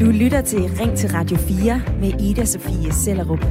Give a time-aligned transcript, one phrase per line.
[0.00, 3.44] Du lytter til Ring til Radio 4 med Ida Sofie Sellerup.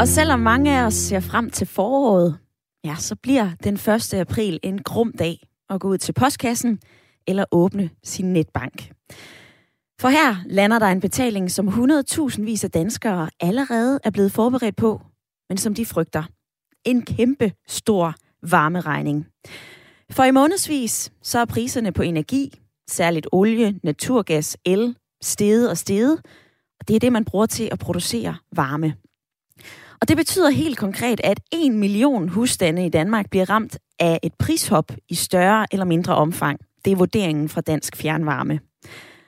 [0.00, 2.38] Og selvom mange af os ser frem til foråret,
[2.84, 4.14] ja, så bliver den 1.
[4.14, 5.38] april en grum dag
[5.70, 6.78] at gå ud til postkassen
[7.26, 8.92] eller åbne sin netbank.
[10.00, 14.76] For her lander der en betaling, som 100.000 vis af danskere allerede er blevet forberedt
[14.76, 15.00] på,
[15.48, 16.22] men som de frygter.
[16.84, 18.14] En kæmpe stor
[18.50, 19.26] varmeregning.
[20.10, 26.18] For i månedsvis så er priserne på energi, særligt olie, naturgas, el, steget og steget,
[26.80, 28.94] og det er det, man bruger til at producere varme.
[30.00, 34.34] Og det betyder helt konkret, at en million husstande i Danmark bliver ramt af et
[34.38, 36.60] prishop i større eller mindre omfang.
[36.84, 38.60] Det er vurderingen fra Dansk Fjernvarme.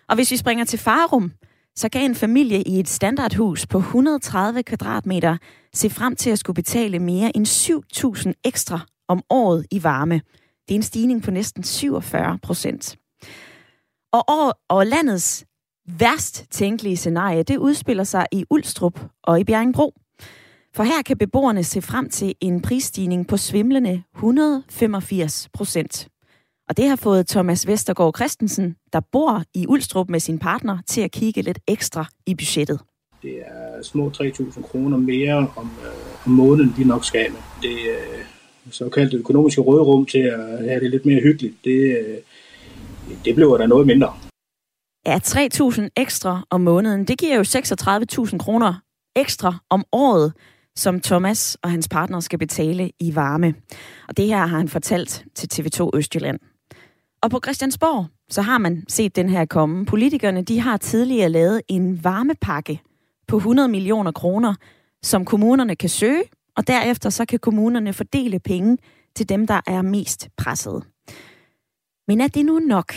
[0.09, 1.33] Og hvis vi springer til Farum,
[1.77, 5.37] så kan en familie i et standardhus på 130 kvadratmeter
[5.75, 10.21] se frem til at skulle betale mere end 7.000 ekstra om året i varme.
[10.69, 12.97] Det er en stigning på næsten 47 procent.
[14.13, 15.47] Og, og, og landets
[15.89, 19.95] værst tænkelige scenarie, det udspiller sig i Ulstrup og i Bjerringbro.
[20.75, 26.09] For her kan beboerne se frem til en prisstigning på svimlende 185 procent.
[26.69, 31.01] Og det har fået Thomas Vestergaard Christensen, der bor i Ulstrup med sin partner, til
[31.01, 32.81] at kigge lidt ekstra i budgettet.
[33.23, 37.41] Det er små 3.000 kroner mere om, øh, om måneden, de nok skal med.
[37.63, 38.16] Det øh,
[38.71, 42.17] såkaldt økonomiske rådrum til at have det lidt mere hyggeligt, det, øh,
[43.25, 44.13] det bliver der noget mindre.
[45.07, 48.75] Ja, 3.000 ekstra om måneden, det giver jo 36.000 kroner
[49.17, 50.33] ekstra om året
[50.77, 53.55] som Thomas og hans partner skal betale i varme.
[54.09, 56.39] Og det her har han fortalt til TV2 Østjylland.
[57.23, 59.87] Og på Christiansborg, så har man set den her komme.
[59.87, 62.81] Politikerne, de har tidligere lavet en varmepakke
[63.29, 64.55] på 100 millioner kroner,
[65.03, 66.23] som kommunerne kan søge,
[66.57, 68.79] og derefter så kan kommunerne fordele penge
[69.17, 70.85] til dem, der er mest presset.
[72.09, 72.95] Men er det nu nok?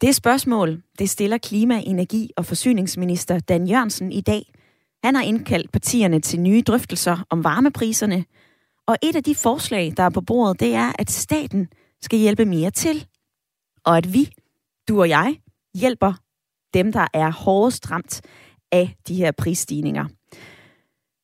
[0.00, 4.42] Det spørgsmål, det stiller klima-, energi- og forsyningsminister Dan Jørgensen i dag–
[5.04, 8.24] han har indkaldt partierne til nye drøftelser om varmepriserne,
[8.86, 11.68] og et af de forslag, der er på bordet, det er, at staten
[12.02, 13.06] skal hjælpe mere til,
[13.84, 14.32] og at vi,
[14.88, 15.36] du og jeg,
[15.74, 16.12] hjælper
[16.74, 18.20] dem, der er hårdest ramt
[18.72, 20.06] af de her prisstigninger.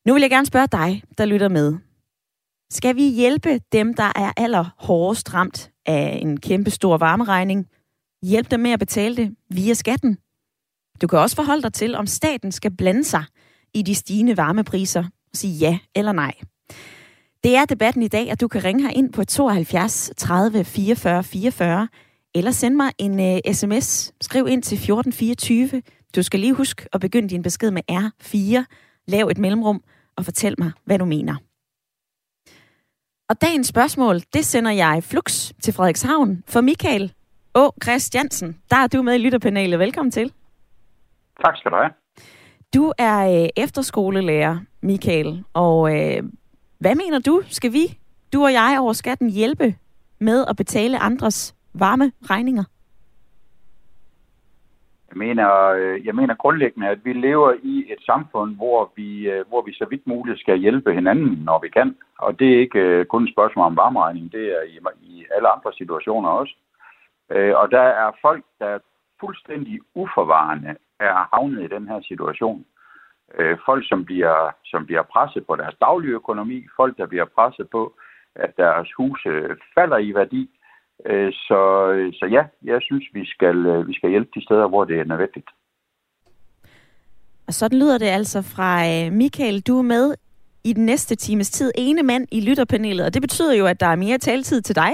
[0.07, 1.75] Nu vil jeg gerne spørge dig, der lytter med.
[2.71, 7.67] Skal vi hjælpe dem, der er allerhårdest ramt af en kæmpe stor varmeregning?
[8.23, 10.17] Hjælp dem med at betale det via skatten?
[11.01, 13.23] Du kan også forholde dig til, om staten skal blande sig
[13.73, 16.33] i de stigende varmepriser og sige ja eller nej.
[17.43, 21.23] Det er debatten i dag, at du kan ringe her ind på 72 30 44
[21.23, 21.87] 44,
[22.35, 24.13] eller send mig en øh, uh, sms.
[24.21, 25.81] Skriv ind til 1424.
[26.15, 28.63] Du skal lige huske at begynde din besked med R4.
[29.07, 29.83] Lav et mellemrum
[30.17, 31.35] og fortæl mig, hvad du mener.
[33.29, 37.13] Og dagens spørgsmål, det sender jeg flux til Frederikshavn for Michael
[37.55, 37.71] Å.
[37.83, 38.57] Christiansen.
[38.71, 39.79] Der er du med i lytterpanelet.
[39.79, 40.33] Velkommen til.
[41.45, 41.91] Tak skal du have.
[42.75, 46.23] Du er øh, efterskolelærer, Michael, og øh,
[46.79, 47.41] hvad mener du?
[47.49, 47.97] Skal vi,
[48.33, 49.75] du og jeg over skatten, hjælpe
[50.19, 52.63] med at betale andres varme regninger?
[55.17, 59.47] Jeg mener, øh, jeg mener grundlæggende, at vi lever i et samfund, hvor vi, øh,
[59.47, 61.97] hvor vi så vidt muligt skal hjælpe hinanden, når vi kan.
[62.19, 65.49] Og det er ikke øh, kun et spørgsmål om varmeregning, det er i, i alle
[65.49, 66.55] andre situationer også.
[67.61, 68.79] Og der er folk, der
[69.19, 72.65] fuldstændig uforvarende er havnet i den her situation.
[73.65, 77.93] Folk, som bliver, som bliver presset på deres daglige økonomi, folk, der bliver presset på,
[78.35, 79.29] at deres huse
[79.75, 80.56] falder i værdi.
[81.05, 81.61] Øh, så,
[82.19, 85.03] så ja, jeg synes, vi skal, øh, vi skal hjælpe de steder, hvor det er
[85.03, 85.49] nødvendigt.
[87.47, 89.61] Og sådan lyder det altså fra øh, Michael.
[89.61, 90.15] Du er med
[90.63, 93.87] i den næste times tid ene mand i lytterpanelet, og det betyder jo, at der
[93.87, 94.93] er mere taletid til dig.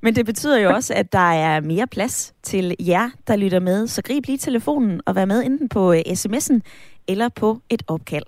[0.00, 3.86] Men det betyder jo også, at der er mere plads til jer, der lytter med.
[3.86, 6.60] Så grib lige telefonen og vær med enten på øh, sms'en
[7.08, 8.24] eller på et opkald.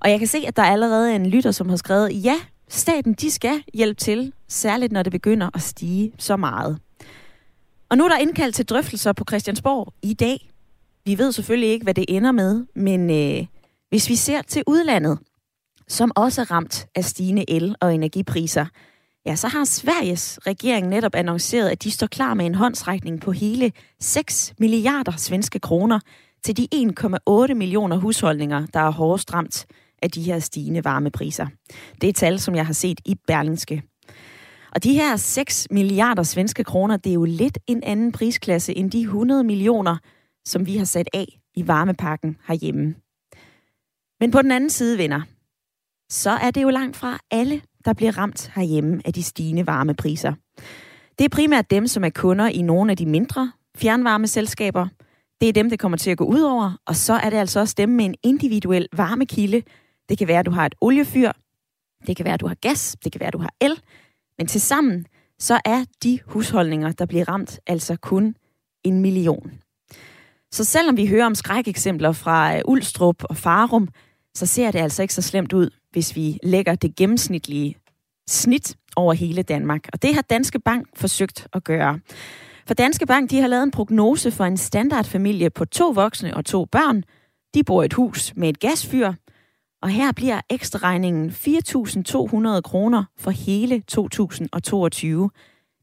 [0.00, 2.34] Og jeg kan se, at der er allerede en lytter, som har skrevet, ja,
[2.68, 6.78] staten de skal hjælpe til, særligt når det begynder at stige så meget.
[7.88, 10.50] Og nu er der indkaldt til drøftelser på Christiansborg i dag.
[11.04, 13.46] Vi ved selvfølgelig ikke, hvad det ender med, men øh,
[13.88, 15.18] hvis vi ser til udlandet,
[15.88, 18.66] som også er ramt af stigende el- og energipriser,
[19.26, 23.32] Ja, så har Sveriges regering netop annonceret, at de står klar med en håndsrækning på
[23.32, 26.00] hele 6 milliarder svenske kroner
[26.42, 29.66] til de 1,8 millioner husholdninger, der er hårdest ramt
[30.02, 31.46] af de her stigende varmepriser.
[32.00, 33.82] Det er tal, som jeg har set i Berlingske.
[34.74, 38.90] Og de her 6 milliarder svenske kroner, det er jo lidt en anden prisklasse end
[38.90, 39.96] de 100 millioner,
[40.46, 42.94] som vi har sat af i varmepakken herhjemme.
[44.20, 45.22] Men på den anden side, venner,
[46.10, 50.32] så er det jo langt fra alle der bliver ramt herhjemme af de stigende varmepriser.
[51.18, 54.88] Det er primært dem, som er kunder i nogle af de mindre fjernvarmeselskaber.
[55.40, 57.60] Det er dem, det kommer til at gå ud over, og så er det altså
[57.60, 59.62] også dem med en individuel varmekilde.
[60.08, 61.32] Det kan være, at du har et oliefyr,
[62.06, 63.80] det kan være, at du har gas, det kan være, at du har el,
[64.38, 65.06] men til sammen
[65.38, 68.36] så er de husholdninger, der bliver ramt, altså kun
[68.84, 69.52] en million.
[70.52, 73.88] Så selvom vi hører om skrækeksempler fra øh, Ulstrup og Farum,
[74.34, 77.76] så ser det altså ikke så slemt ud, hvis vi lægger det gennemsnitlige
[78.28, 79.88] snit over hele Danmark.
[79.92, 82.00] Og det har Danske Bank forsøgt at gøre.
[82.66, 86.44] For Danske Bank de har lavet en prognose for en standardfamilie på to voksne og
[86.44, 87.04] to børn.
[87.54, 89.12] De bor i et hus med et gasfyr,
[89.84, 95.30] og her bliver ekstra regningen 4.200 kroner for hele 2022.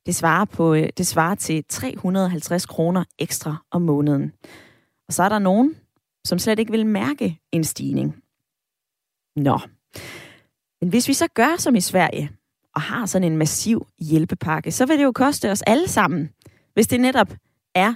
[0.06, 4.33] Det svarer, på, øh, det svarer til 350 kroner ekstra om måneden.
[5.07, 5.75] Og så er der nogen,
[6.25, 8.15] som slet ikke vil mærke en stigning.
[9.36, 9.59] Nå.
[10.81, 12.31] Men hvis vi så gør som i Sverige,
[12.75, 16.30] og har sådan en massiv hjælpepakke, så vil det jo koste os alle sammen,
[16.74, 17.33] hvis det netop
[17.75, 17.94] er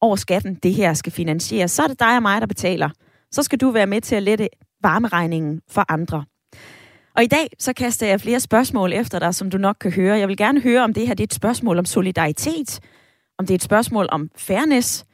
[0.00, 1.70] over skatten, det her skal finansieres.
[1.70, 2.90] Så er det dig og mig, der betaler.
[3.34, 4.48] Så skal du være med til at lette
[4.82, 6.24] varmeregningen for andre.
[7.16, 10.18] Og i dag så kaster jeg flere spørgsmål efter dig, som du nok kan høre.
[10.18, 12.80] Jeg vil gerne høre, om det her det er et spørgsmål om solidaritet,
[13.38, 15.04] om det er et spørgsmål om fairness.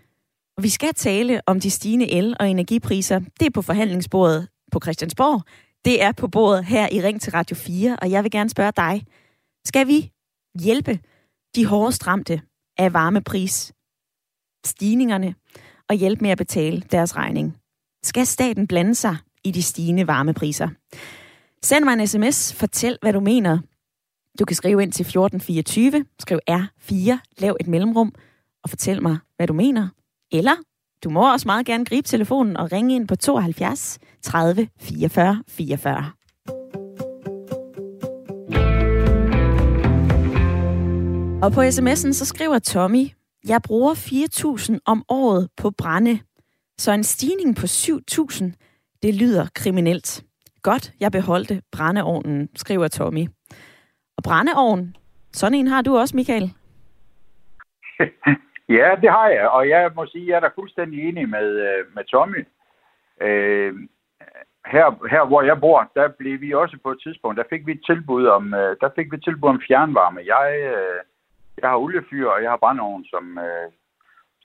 [0.56, 3.20] Og vi skal tale om de stigende el- og energipriser.
[3.40, 5.43] Det er på forhandlingsbordet på Christiansborg.
[5.84, 8.73] Det er på bordet her i Ring til Radio 4, og jeg vil gerne spørge
[8.76, 9.05] dig.
[9.64, 10.11] Skal vi
[10.61, 10.99] hjælpe
[11.55, 12.40] de hårdest ramte
[12.78, 13.73] af varmepris
[14.66, 15.34] stigningerne
[15.88, 17.60] og hjælpe med at betale deres regning?
[18.02, 20.69] Skal staten blande sig i de stigende varmepriser?
[21.62, 22.55] Send mig en sms.
[22.55, 23.58] Fortæl, hvad du mener.
[24.38, 26.05] Du kan skrive ind til 1424.
[26.19, 27.19] Skriv R4.
[27.38, 28.12] Lav et mellemrum.
[28.64, 29.88] Og fortæl mig, hvad du mener.
[30.32, 30.55] Eller
[31.05, 36.11] du må også meget gerne gribe telefonen og ringe ind på 72 30 44 44.
[41.43, 43.08] Og på sms'en så skriver Tommy,
[43.49, 46.19] jeg bruger 4.000 om året på brænde,
[46.81, 48.44] så en stigning på 7.000,
[49.03, 50.25] det lyder kriminelt.
[50.62, 53.25] Godt, jeg beholdte brændeovnen, skriver Tommy.
[54.17, 54.97] Og brændeovn,
[55.32, 56.47] sådan en har du også, Michael.
[58.79, 61.49] ja, det har jeg, og jeg må sige, at jeg er da fuldstændig enig med,
[61.69, 62.47] øh, med Tommy.
[63.21, 63.73] Øh,
[64.67, 67.73] her, her, hvor jeg bor, der blev vi også på et tidspunkt, der fik vi
[67.73, 70.21] et tilbud om, øh, der fik vi et tilbud om fjernvarme.
[70.35, 71.00] Jeg, øh,
[71.61, 73.69] jeg har oliefyr, og jeg har brændeovn som, øh,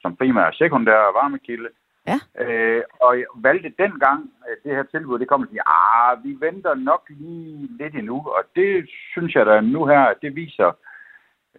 [0.01, 1.69] som primær sekundær varmekilde.
[2.07, 2.43] Ja.
[2.43, 4.31] Øh, og jeg valgte dengang,
[4.63, 8.17] det her tilbud, det kom til at sige, ah, vi venter nok lige lidt endnu,
[8.37, 10.71] og det synes jeg da nu her, det viser,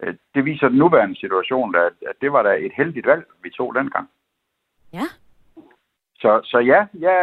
[0.01, 3.49] øh, det viser den nuværende situation, at, at det var da et heldigt valg, vi
[3.49, 4.09] tog dengang.
[4.93, 5.07] Ja.
[6.15, 7.19] Så, så ja, jeg,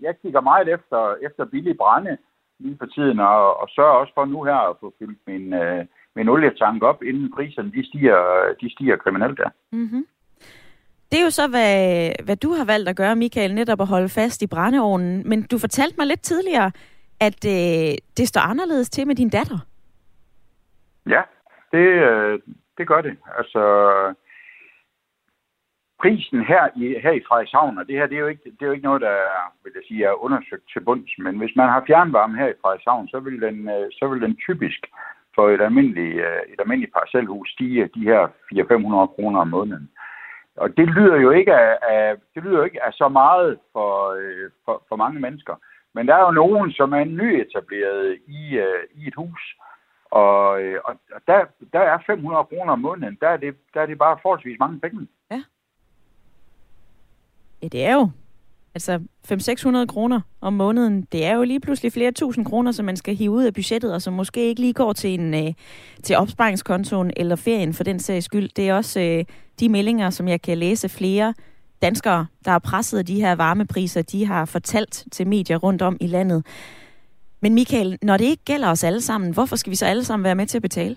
[0.00, 2.18] jeg kigger meget efter, efter billige brænde
[2.58, 5.86] lige for tiden, og, og sørger også for nu her at få fyldt min, øh,
[6.16, 8.20] min olietank op, inden priserne de stiger,
[8.60, 9.50] de stiger kriminelt der.
[9.72, 10.06] Mm-hmm.
[11.10, 14.08] Det er jo så, hvad, hvad du har valgt at gøre, Michael, netop at holde
[14.08, 15.28] fast i brændeovnen.
[15.28, 16.72] Men du fortalte mig lidt tidligere,
[17.20, 19.58] at øh, det står anderledes til med din datter.
[21.06, 21.22] Ja,
[21.72, 22.40] det, øh,
[22.78, 23.16] det gør det.
[23.38, 23.62] Altså,
[26.00, 28.66] prisen her i, her i Frederikshavn, og det her det er, jo ikke, det er
[28.66, 29.16] jo ikke noget, der
[29.62, 33.08] vil jeg sige, er undersøgt til bunds, men hvis man har fjernvarme her i Frederikshavn,
[33.08, 34.80] så vil den, øh, så vil den typisk
[35.34, 38.22] for et almindeligt, øh, et almindeligt parcelhus stige de her
[38.52, 39.90] 400-500 kroner om måneden.
[40.62, 43.90] Og det lyder jo ikke af, af, det lyder jo ikke af så meget for,
[44.20, 45.54] øh, for, for mange mennesker.
[45.94, 49.40] Men der er jo nogen, som er nyetableret i, øh, i et hus,
[50.10, 50.94] og, øh, og
[51.26, 54.58] der, der er 500 kroner om måneden, der er, det, der er det bare forholdsvis
[54.58, 55.08] mange penge.
[55.30, 55.42] Ja.
[57.62, 58.10] Ja, det er jo
[58.74, 59.00] Altså
[59.82, 63.16] 500-600 kroner om måneden, det er jo lige pludselig flere tusind kroner, som man skal
[63.16, 65.52] hive ud af budgettet, og som måske ikke lige går til, en, øh,
[66.02, 68.48] til opsparingskontoen eller ferien for den sags skyld.
[68.56, 69.24] Det er også øh,
[69.60, 71.34] de meldinger, som jeg kan læse flere
[71.82, 75.96] danskere, der har presset af de her varmepriser, de har fortalt til medier rundt om
[76.00, 76.46] i landet.
[77.42, 80.24] Men Michael, når det ikke gælder os alle sammen, hvorfor skal vi så alle sammen
[80.24, 80.96] være med til at betale?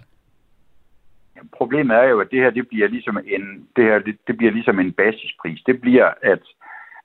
[1.58, 4.51] Problemet er jo, at det her det bliver ligesom en, det her, det, det bliver
[4.51, 5.62] ligesom en basispris.
[5.65, 6.43] Det bliver, at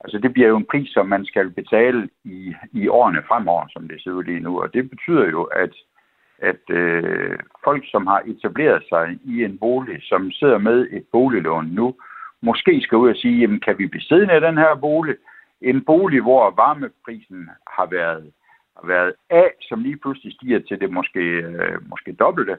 [0.00, 3.88] Altså det bliver jo en pris, som man skal betale i, i årene fremover, som
[3.88, 4.62] det ser ud lige nu.
[4.62, 5.74] Og det betyder jo, at,
[6.38, 11.66] at øh, folk, som har etableret sig i en bolig, som sidder med et boliglån
[11.66, 11.94] nu,
[12.42, 15.16] måske skal ud og sige, jamen kan vi blive siddende af den her bolig?
[15.60, 18.32] En bolig, hvor varmeprisen har været,
[18.76, 22.56] har været af, som lige pludselig stiger til det måske, øh, måske dobbelte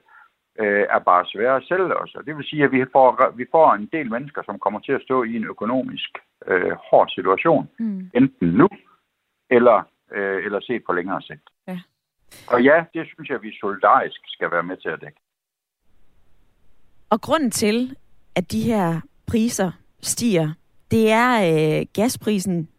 [0.59, 2.15] øh, er bare svære at sælge os.
[2.15, 4.91] Og det vil sige, at vi får, vi får en del mennesker, som kommer til
[4.91, 6.09] at stå i en økonomisk
[6.47, 7.69] øh, hård situation.
[7.79, 8.09] Mm.
[8.13, 8.69] Enten nu,
[9.49, 11.49] eller, øh, eller set på længere sigt.
[11.67, 11.79] Ja.
[12.47, 15.19] Og ja, det synes jeg, vi solidarisk skal være med til at dække.
[17.09, 17.95] Og grunden til,
[18.35, 19.71] at de her priser
[20.01, 20.51] stiger,
[20.91, 21.31] det er
[21.79, 22.69] øh, gasprisen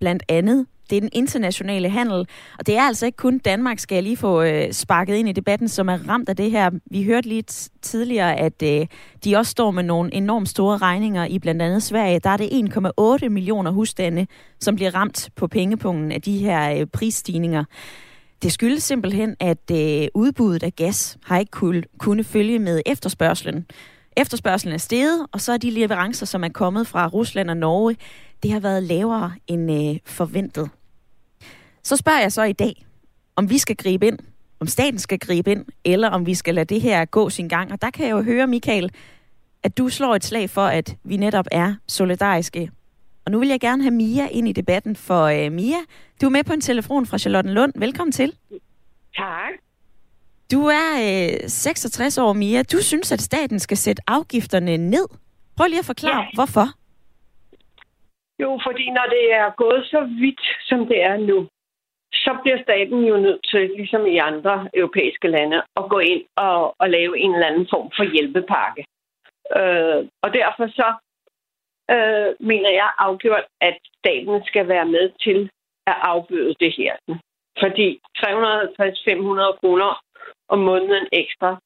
[0.00, 0.66] blandt andet.
[0.90, 2.28] Det er den internationale handel,
[2.58, 5.32] og det er altså ikke kun Danmark, skal jeg lige få øh, sparket ind i
[5.32, 6.70] debatten, som er ramt af det her.
[6.90, 7.42] Vi hørte lige
[7.82, 8.86] tidligere, at øh,
[9.24, 12.18] de også står med nogle enormt store regninger i blandt andet Sverige.
[12.18, 14.26] Der er det 1,8 millioner husstande,
[14.60, 17.64] som bliver ramt på pengepungen af de her øh, prisstigninger.
[18.42, 23.66] Det skyldes simpelthen, at øh, udbuddet af gas har ikke kunne, kunne følge med efterspørgselen.
[24.16, 27.96] Efterspørgselen er steget, og så er de leverancer, som er kommet fra Rusland og Norge,
[28.42, 30.70] det har været lavere end øh, forventet.
[31.84, 32.86] Så spørger jeg så i dag,
[33.36, 34.18] om vi skal gribe ind,
[34.60, 37.72] om staten skal gribe ind, eller om vi skal lade det her gå sin gang.
[37.72, 38.90] Og der kan jeg jo høre, Michael,
[39.62, 42.70] at du slår et slag for, at vi netop er solidariske.
[43.30, 45.80] Og nu vil jeg gerne have Mia ind i debatten, for uh, Mia,
[46.20, 47.72] du er med på en telefon fra Charlottenlund.
[47.84, 48.30] Velkommen til.
[49.16, 49.52] Tak.
[50.52, 52.62] Du er uh, 66 år, Mia.
[52.62, 55.06] Du synes, at staten skal sætte afgifterne ned.
[55.56, 56.34] Prøv lige at forklare, ja.
[56.34, 56.66] hvorfor.
[58.42, 61.38] Jo, fordi når det er gået så vidt, som det er nu,
[62.12, 66.74] så bliver staten jo nødt til, ligesom i andre europæiske lande, at gå ind og,
[66.80, 68.82] og lave en eller anden form for hjælpepakke.
[69.58, 70.88] Øh, og derfor så
[71.94, 75.50] øh, mener jeg afgjort, at staten skal være med til
[75.86, 76.94] at afbøde det her.
[77.62, 80.02] Fordi 350-500 kroner
[80.48, 81.60] om måneden ekstra,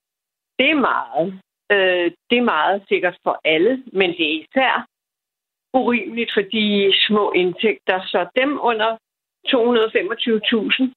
[0.58, 1.40] det er meget.
[1.72, 4.86] Øh, det er meget sikkert for alle, men det er især
[5.74, 8.00] urimeligt for de små indtægter.
[8.06, 8.96] Så dem under
[9.46, 10.92] 225.000,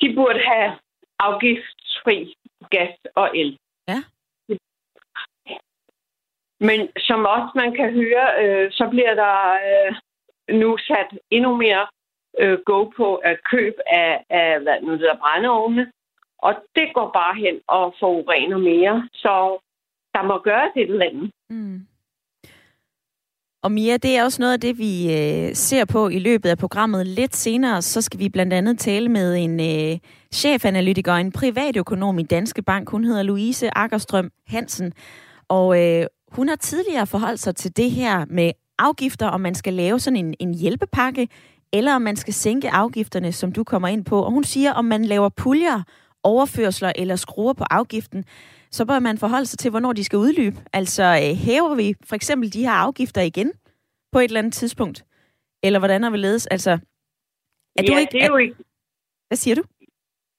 [0.00, 0.78] de burde have
[1.18, 2.34] afgiftsfri
[2.70, 3.58] gas og el.
[3.88, 4.02] Ja.
[6.60, 9.36] Men som også man kan høre, øh, så bliver der
[9.68, 9.90] øh,
[10.60, 11.86] nu sat endnu mere
[12.38, 15.92] øh, go på at køb af, af hvad nu hedder, brændeovne.
[16.38, 19.08] Og det går bare hen og forurener mere.
[19.14, 19.58] Så
[20.14, 21.30] der må gøres et eller andet.
[21.50, 21.86] Mm.
[23.62, 26.58] Og Mia, det er også noget af det, vi øh, ser på i løbet af
[26.58, 27.06] programmet.
[27.06, 29.98] Lidt senere, så skal vi blandt andet tale med en øh,
[30.32, 32.90] chefanalytiker og en privatøkonom i Danske Bank.
[32.90, 34.92] Hun hedder Louise Akkerstrøm Hansen.
[35.48, 39.72] Og øh, hun har tidligere forholdt sig til det her med afgifter, om man skal
[39.72, 41.28] lave sådan en, en hjælpepakke,
[41.72, 44.22] eller om man skal sænke afgifterne, som du kommer ind på.
[44.22, 45.82] Og hun siger, om man laver puljer,
[46.24, 48.24] overførsler eller skruer på afgiften,
[48.70, 50.56] så bør man forholde sig til, hvornår de skal udløbe.
[50.72, 53.52] Altså øh, hæver vi for eksempel de her afgifter igen
[54.12, 55.04] på et eller andet tidspunkt?
[55.62, 56.46] Eller hvordan er vi ledes?
[56.46, 58.56] Altså, er ja, du ikke, det er jo ikke...
[59.28, 59.62] Hvad siger du?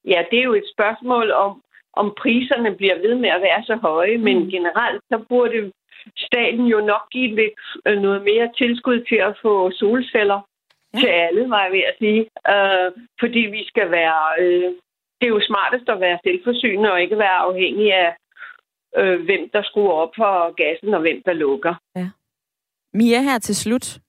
[0.06, 3.76] Ja, det er jo et spørgsmål om, om priserne bliver ved med at være så
[3.76, 4.24] høje, mm.
[4.24, 5.72] men generelt så burde
[6.17, 10.39] staten jo nok give lidt øh, noget mere tilskud til at få solceller
[10.93, 11.00] ja.
[11.00, 12.22] til alle, var jeg ved at sige.
[12.53, 12.88] Uh,
[13.20, 14.22] fordi vi skal være...
[14.39, 14.72] Uh,
[15.17, 18.15] det er jo smartest at være selvforsynende og ikke være afhængig af,
[19.00, 21.75] uh, hvem der skruer op for gassen og hvem der lukker.
[21.96, 22.10] Ja.
[22.93, 24.00] Mia, her til slut.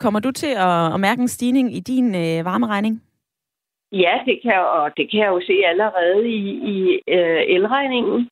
[0.00, 3.02] Kommer du til at, at mærke en stigning i din øh, varmeregning?
[3.92, 6.42] Ja, det kan, og det kan jeg jo se allerede i,
[6.74, 8.28] i øh, elregningen.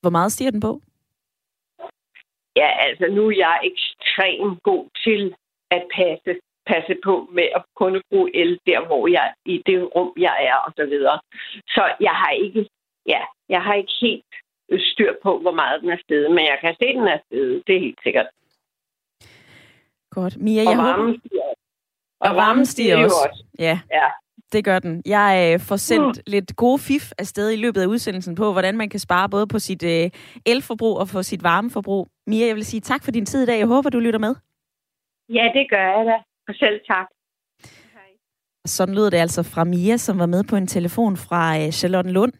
[0.00, 0.80] Hvor meget stiger den på?
[2.56, 5.34] Ja, altså nu er jeg ekstremt god til
[5.70, 10.12] at passe, passe på med at kunne bruge el der, hvor jeg i det rum,
[10.16, 11.20] jeg er og så videre.
[11.68, 12.68] Så jeg har ikke,
[13.06, 14.32] ja, jeg har ikke helt
[14.92, 17.62] styr på, hvor meget den er steget, men jeg kan se, at den er steget.
[17.66, 18.26] Det er helt sikkert.
[20.10, 20.36] Godt.
[20.36, 21.18] Mia, og jeg varmen håber...
[21.18, 21.42] stiger
[22.20, 23.16] Og, og varmen stiger også.
[23.28, 23.44] også.
[23.58, 23.80] Ja.
[23.90, 24.08] ja.
[24.52, 25.02] Det gør den.
[25.06, 26.22] Jeg øh, får sendt mm.
[26.26, 29.58] lidt gode fif afsted i løbet af udsendelsen på, hvordan man kan spare både på
[29.58, 30.10] sit øh,
[30.46, 32.08] elforbrug og på sit varmeforbrug.
[32.26, 33.58] Mia, jeg vil sige tak for din tid i dag.
[33.58, 34.34] Jeg håber, du lytter med.
[35.28, 36.16] Ja, det gør jeg da.
[36.48, 37.06] Og selv tak.
[37.92, 38.10] Hej.
[38.66, 42.10] Sådan lyder det altså fra Mia, som var med på en telefon fra øh, Charlotte
[42.10, 42.32] Lund.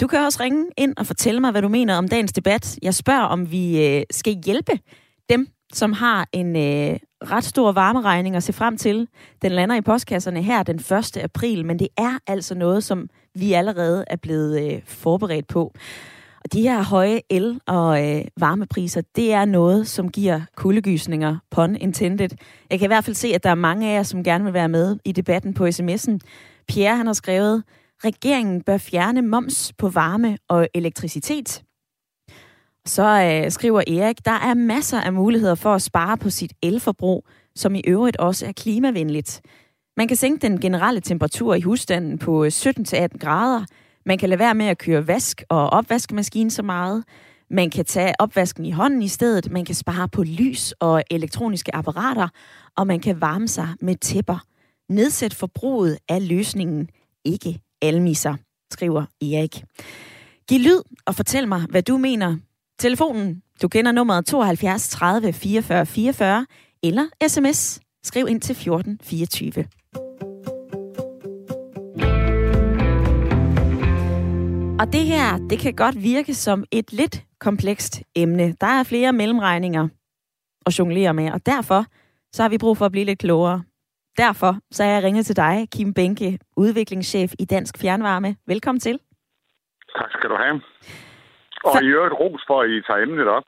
[0.00, 2.78] Du kan også ringe ind og fortælle mig, hvad du mener om dagens debat.
[2.82, 4.72] Jeg spørger, om vi øh, skal hjælpe
[5.28, 6.98] dem, som har en øh,
[7.30, 9.08] ret stor varmeregning at se frem til.
[9.42, 11.16] Den lander i postkasserne her den 1.
[11.16, 15.72] april, men det er altså noget, som vi allerede er blevet øh, forberedt på.
[16.44, 21.76] Og de her høje el- og øh, varmepriser, det er noget, som giver kuldegysninger, pun
[21.76, 22.28] intended.
[22.70, 24.52] Jeg kan i hvert fald se, at der er mange af jer, som gerne vil
[24.52, 26.18] være med i debatten på sms'en.
[26.68, 27.64] Pierre, han har skrevet,
[28.04, 31.62] regeringen bør fjerne moms på varme og elektricitet.
[32.86, 37.26] Så øh, skriver Erik, der er masser af muligheder for at spare på sit elforbrug,
[37.56, 39.40] som i øvrigt også er klimavenligt.
[39.96, 43.64] Man kan sænke den generelle temperatur i husstanden på øh, 17-18 grader.
[44.06, 47.04] Man kan lade være med at køre vask og opvaskemaskine så meget.
[47.50, 49.50] Man kan tage opvasken i hånden i stedet.
[49.50, 52.28] Man kan spare på lys og elektroniske apparater.
[52.76, 54.38] Og man kan varme sig med tæpper.
[54.88, 56.88] Nedsæt forbruget af løsningen,
[57.24, 58.34] ikke almiser,
[58.72, 59.64] skriver Erik.
[60.48, 62.36] Giv lyd og fortæl mig, hvad du mener.
[62.78, 66.46] Telefonen, du kender nummeret 72 30 44 44,
[66.82, 67.80] eller sms.
[68.02, 69.50] Skriv ind til 14 24.
[74.80, 78.52] Og det her, det kan godt virke som et lidt komplekst emne.
[78.60, 79.88] Der er flere mellemregninger
[80.66, 81.84] at jonglere med, og derfor
[82.32, 83.62] så har vi brug for at blive lidt klogere.
[84.18, 88.36] Derfor så er jeg ringet til dig, Kim Benke, udviklingschef i Dansk Fjernvarme.
[88.46, 88.98] Velkommen til.
[89.98, 90.60] Tak skal du have.
[91.66, 91.84] Og for...
[91.84, 93.46] i øvrigt ros for, at I tager emnet op.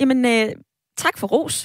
[0.00, 0.48] Jamen, øh,
[0.96, 1.56] tak for ros.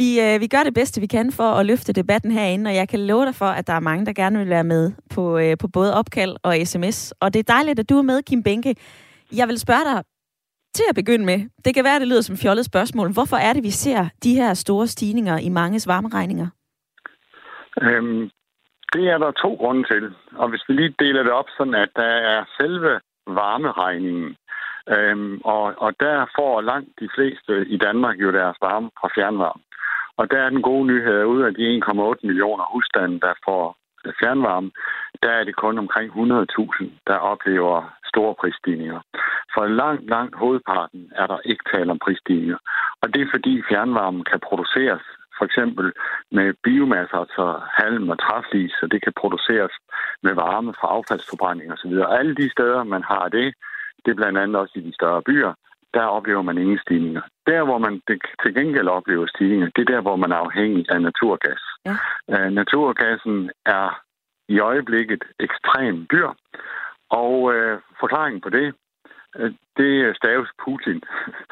[0.00, 2.88] Vi, øh, vi gør det bedste, vi kan for at løfte debatten herinde, og jeg
[2.88, 5.56] kan love dig for, at der er mange, der gerne vil være med på, øh,
[5.60, 7.12] på både opkald og sms.
[7.20, 8.74] Og det er dejligt, at du er med, Kim Benke.
[9.36, 10.04] Jeg vil spørge dig
[10.74, 11.38] til at begynde med.
[11.64, 13.12] Det kan være, at det lyder som fjollet spørgsmål.
[13.12, 16.48] Hvorfor er det, vi ser de her store stigninger i mange varmeregninger?
[17.82, 18.30] Øhm,
[18.92, 20.04] det er der to grunde til.
[20.36, 24.36] Og hvis vi lige deler det op, sådan at der er selve varmeregningen,
[24.88, 29.62] øhm, og, og der får langt de fleste i Danmark jo deres varme fra fjernvarme.
[30.16, 33.76] Og der er den gode nyhed, ud af de 1,8 millioner husstande, der får
[34.20, 34.70] fjernvarme,
[35.22, 39.00] der er det kun omkring 100.000, der oplever store prisstigninger.
[39.54, 42.58] For langt, langt hovedparten er der ikke tale om prisstigninger.
[43.02, 45.02] Og det er fordi fjernvarmen kan produceres
[45.38, 45.92] for eksempel
[46.30, 49.72] med biomasse, altså halm og træflis, så det kan produceres
[50.22, 51.92] med varme fra affaldsforbrænding osv.
[52.18, 53.54] Alle de steder, man har det,
[54.04, 55.52] det er blandt andet også i de større byer,
[55.94, 57.22] der oplever man ingen stigninger.
[57.46, 58.02] Der, hvor man
[58.42, 61.62] til gengæld oplever stigninger, det er der, hvor man er afhængig af naturgas.
[61.86, 61.96] Ja.
[62.32, 64.00] Uh, naturgassen er
[64.48, 66.28] i øjeblikket ekstremt dyr,
[67.10, 68.74] og uh, forklaringen på det,
[69.38, 71.00] uh, det staves Putin.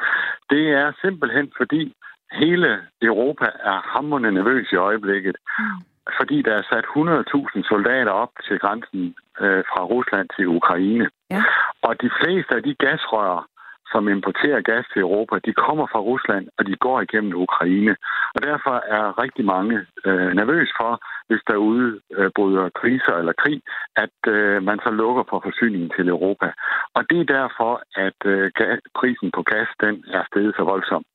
[0.51, 1.93] det er simpelthen fordi
[2.31, 2.69] hele
[3.01, 5.35] Europa er hammerende nervøs i øjeblikket.
[5.59, 11.09] Mm fordi der er sat 100.000 soldater op til grænsen øh, fra Rusland til Ukraine.
[11.35, 11.43] Ja.
[11.87, 13.47] Og de fleste af de gasrør,
[13.93, 17.95] som importerer gas til Europa, de kommer fra Rusland, og de går igennem Ukraine.
[18.35, 20.91] Og derfor er rigtig mange øh, nervøs for,
[21.27, 23.61] hvis der udbryder øh, kriser eller krig,
[24.03, 26.47] at øh, man så lukker for forsyningen til Europa.
[26.95, 27.73] Og det er derfor,
[28.05, 28.51] at øh,
[28.99, 31.07] prisen på gas den er steget så voldsomt.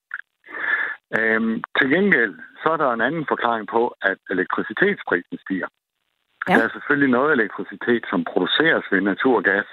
[1.18, 5.68] Øhm, til gengæld, så er der en anden forklaring på, at elektricitetsprisen stiger.
[6.48, 6.54] Ja.
[6.56, 9.68] Der er selvfølgelig noget elektricitet, som produceres ved naturgas,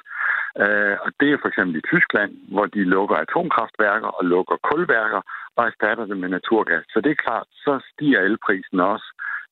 [0.64, 5.22] øh, og det er for eksempel i Tyskland, hvor de lukker atomkraftværker og lukker kulværker
[5.56, 6.86] og erstatter det med naturgas.
[6.94, 9.08] Så det er klart, så stiger elprisen også,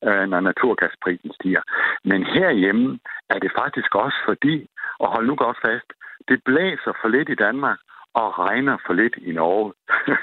[0.06, 1.62] øh, når naturgasprisen stiger.
[2.04, 2.98] Men herhjemme
[3.30, 5.88] er det faktisk også fordi, og hold nu godt fast,
[6.28, 7.78] det blæser for lidt i Danmark,
[8.14, 9.72] og regner for lidt i Norge.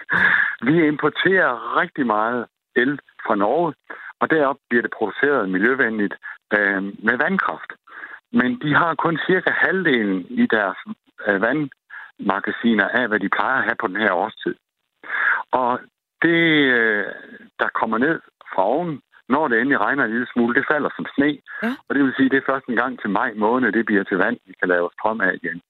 [0.68, 3.74] vi importerer rigtig meget el fra Norge,
[4.20, 6.16] og derop bliver det produceret miljøvenligt
[6.58, 7.72] øh, med vandkraft.
[8.32, 10.78] Men de har kun cirka halvdelen i deres
[11.28, 14.56] øh, vandmagasiner af, hvad de plejer at have på den her årstid.
[15.52, 15.80] Og
[16.22, 16.42] det,
[16.78, 17.06] øh,
[17.60, 18.20] der kommer ned
[18.54, 21.32] fra oven, når det endelig regner en lille smule, det falder som sne.
[21.64, 21.72] Ja.
[21.88, 24.04] Og det vil sige, at det er først en gang til maj måned, det bliver
[24.04, 25.62] til vand, vi kan lave strøm af igen.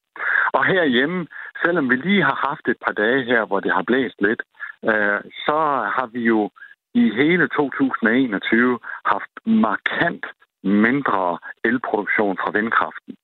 [0.57, 1.27] Og herhjemme,
[1.63, 4.41] selvom vi lige har haft et par dage her, hvor det har blæst lidt,
[4.89, 5.59] øh, så
[5.95, 6.49] har vi jo
[6.93, 10.25] i hele 2021 haft markant
[10.63, 13.15] mindre elproduktion fra vindkraften.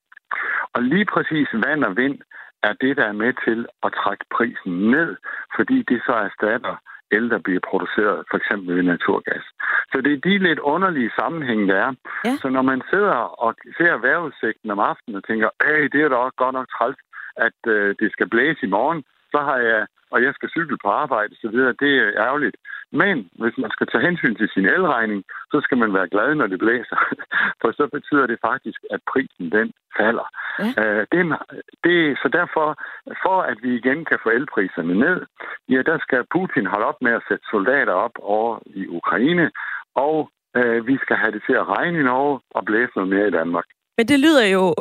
[0.74, 2.18] Og lige præcis vand og vind
[2.62, 5.16] er det, der er med til at trække prisen ned,
[5.56, 6.76] fordi det så erstatter
[7.10, 9.44] el, der bliver produceret for eksempel ved naturgas.
[9.92, 11.92] Så det er de lidt underlige sammenhæng, der er.
[12.24, 12.34] Ja.
[12.40, 16.16] Så når man sidder og ser vejrudsigten om aftenen og tænker, hey, det er da
[16.16, 16.98] også godt nok træls,
[17.36, 20.88] at øh, det skal blæse i morgen, så har jeg, og jeg skal cykle på
[20.88, 22.56] arbejde så videre, det er ærgerligt.
[22.92, 26.46] Men hvis man skal tage hensyn til sin elregning, så skal man være glad, når
[26.46, 26.98] det blæser.
[27.60, 30.26] For så betyder det faktisk, at prisen den falder.
[30.58, 30.70] Ja.
[30.80, 31.22] Øh, det,
[31.84, 32.68] det, så derfor,
[33.24, 35.18] for at vi igen kan få elpriserne ned,
[35.68, 39.50] ja, der skal Putin holde op med at sætte soldater op over i Ukraine,
[39.94, 43.28] og øh, vi skal have det til at regne i Norge og blæse noget mere
[43.28, 43.66] i Danmark.
[43.98, 44.74] Men det lyder jo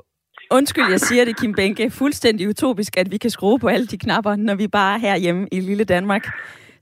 [0.51, 1.91] Undskyld, jeg siger det, Kim Benke.
[1.91, 5.59] Fuldstændig utopisk, at vi kan skrue på alle de knapper, når vi bare herhjemme i
[5.59, 6.25] lille Danmark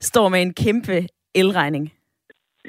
[0.00, 0.96] står med en kæmpe
[1.34, 1.92] elregning.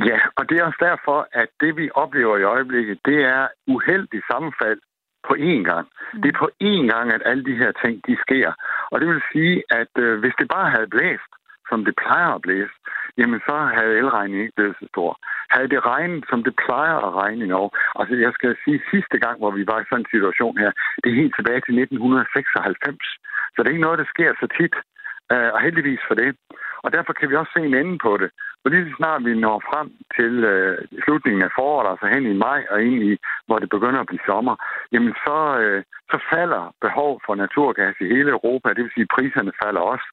[0.10, 4.22] Ja, og det er også derfor, at det vi oplever i øjeblikket, det er uheldig
[4.32, 4.80] sammenfald
[5.28, 5.88] på én gang.
[6.14, 6.22] Mm.
[6.22, 8.50] Det er på én gang, at alle de her ting, de sker.
[8.92, 11.32] Og det vil sige, at øh, hvis det bare havde blæst,
[11.70, 12.76] som det plejer at blæse,
[13.20, 15.12] jamen så havde elregningen ikke blevet så stor.
[15.54, 19.18] Havde det regnet, som det plejer at regne i Norge, altså jeg skal sige, sidste
[19.24, 22.98] gang, hvor vi var i sådan en situation her, det er helt tilbage til 1996.
[23.54, 24.76] Så det er ikke noget, der sker så tit,
[25.34, 26.30] øh, og heldigvis for det.
[26.84, 28.30] Og derfor kan vi også se en ende på det.
[28.62, 32.62] For lige snart vi når frem til øh, slutningen af foråret, altså hen i maj
[32.72, 33.14] og ind i,
[33.48, 34.56] hvor det begynder at blive sommer,
[34.94, 39.14] jamen så, øh, så falder behov for naturgas i hele Europa, det vil sige, at
[39.16, 40.08] priserne falder også.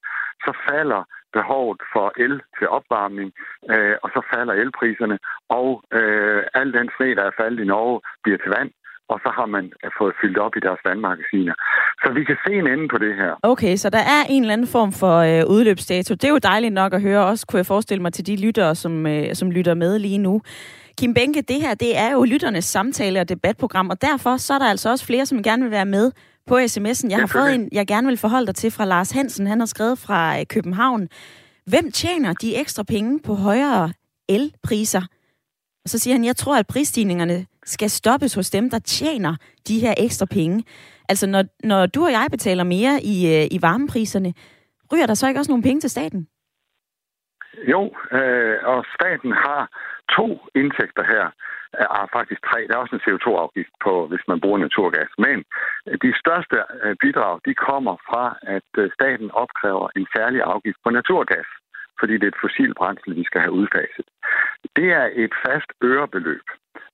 [0.45, 1.03] Så falder
[1.37, 3.31] behovet for el til opvarmning,
[3.73, 5.17] øh, og så falder elpriserne,
[5.59, 5.69] og
[5.99, 8.71] øh, al den sne, der er faldet i Norge, bliver til vand,
[9.13, 11.55] og så har man øh, fået fyldt op i deres vandmagasiner.
[12.03, 13.33] Så vi kan se en ende på det her.
[13.43, 16.15] Okay, så der er en eller anden form for øh, udløbsdato.
[16.15, 18.75] Det er jo dejligt nok at høre, også kunne jeg forestille mig til de lyttere,
[18.75, 20.43] som, øh, som lytter med lige nu.
[20.99, 24.59] Kim Benke, det her det er jo lytternes samtale- og debatprogram, og derfor så er
[24.59, 26.13] der altså også flere, som gerne vil være med
[26.47, 27.11] på sms'en.
[27.11, 29.47] Jeg har fået en, jeg gerne vil forholde dig til fra Lars Hansen.
[29.47, 31.09] Han har skrevet fra øh, København.
[31.67, 33.93] Hvem tjener de ekstra penge på højere
[34.29, 35.03] elpriser?
[35.85, 39.37] Og så siger han, jeg tror, at prisstigningerne skal stoppes hos dem, der tjener
[39.69, 40.65] de her ekstra penge.
[41.09, 44.35] Altså, når, når du og jeg betaler mere i, øh, i varmepriserne,
[44.93, 46.29] ryger der så ikke også nogle penge til staten?
[47.73, 49.63] Jo, øh, og staten har
[50.17, 51.25] to indtægter her.
[51.79, 52.59] Er faktisk tre.
[52.67, 55.11] Der er også en CO2-afgift på, hvis man bruger naturgas.
[55.19, 55.37] Men
[55.89, 58.25] øh, de største øh, bidrag, de kommer fra,
[58.57, 61.49] at øh, staten opkræver en særlig afgift på naturgas
[62.01, 64.07] fordi det er et fossil brændsel, vi skal have udfaset.
[64.77, 66.47] Det er et fast ørebeløb.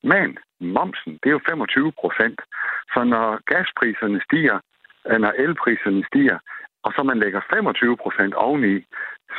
[0.02, 2.38] Men momsen, det er jo 25 procent.
[2.92, 4.58] Så når gaspriserne stiger,
[5.24, 6.38] når elpriserne stiger,
[6.84, 8.74] og så man lægger 25 procent oveni,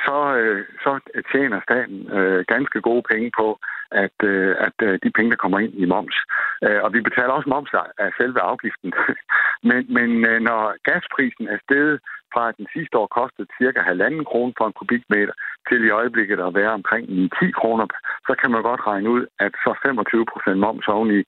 [0.06, 0.92] så, øh, så
[1.32, 3.60] tjener staten øh, ganske gode penge på,
[3.92, 6.18] at, øh, at øh, de penge, der kommer ind i moms.
[6.66, 8.94] Øh, og vi betaler også moms af selve afgiften.
[9.70, 12.00] men men øh, når gasprisen er steget
[12.34, 15.34] fra at den sidste år kostede cirka halvanden krone for en kubikmeter,
[15.70, 17.06] til i øjeblikket at være omkring
[17.40, 17.86] 10 kroner,
[18.28, 21.20] så kan man godt regne ud, at så 25 procent moms oveni,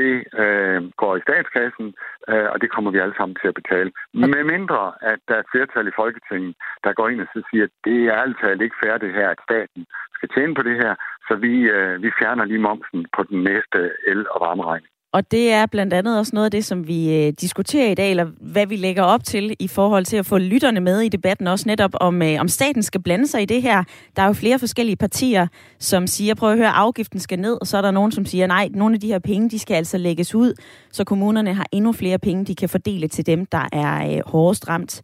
[0.00, 1.86] det øh, går i statskassen,
[2.30, 3.90] øh, og det kommer vi alle sammen til at betale.
[4.14, 4.82] Med mindre,
[5.12, 7.98] at der er et flertal i Folketinget, der går ind og så siger, at det
[8.10, 9.82] er altid ikke færdigt det her, at staten
[10.16, 10.92] skal tjene på det her,
[11.28, 13.78] så vi, øh, vi fjerner lige momsen på den næste
[14.10, 14.92] el- og varmeregning.
[15.12, 18.10] Og det er blandt andet også noget af det, som vi øh, diskuterer i dag,
[18.10, 21.46] eller hvad vi lægger op til i forhold til at få lytterne med i debatten,
[21.46, 23.84] også netop om, øh, om staten skal blande sig i det her.
[24.16, 25.46] Der er jo flere forskellige partier,
[25.78, 28.46] som siger, prøv at høre, afgiften skal ned, og så er der nogen, som siger,
[28.46, 30.54] nej, nogle af de her penge, de skal altså lægges ud,
[30.92, 34.68] så kommunerne har endnu flere penge, de kan fordele til dem, der er øh, hårdest
[34.68, 35.02] ramt.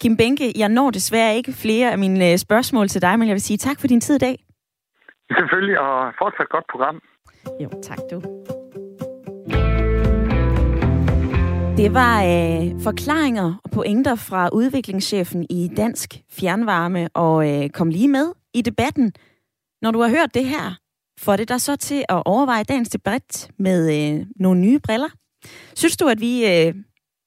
[0.00, 3.34] Kim Benke, jeg når desværre ikke flere af mine øh, spørgsmål til dig, men jeg
[3.34, 4.36] vil sige tak for din tid i dag.
[5.38, 7.00] Selvfølgelig, og fortsat godt program.
[7.60, 8.22] Jo, tak du.
[11.76, 18.08] Det var øh, forklaringer og pointer fra udviklingschefen i Dansk Fjernvarme, og øh, kom lige
[18.08, 19.12] med i debatten.
[19.82, 20.78] Når du har hørt det her,
[21.18, 25.08] får det dig så til at overveje dagens debat med øh, nogle nye briller.
[25.74, 26.74] Synes du, at vi øh,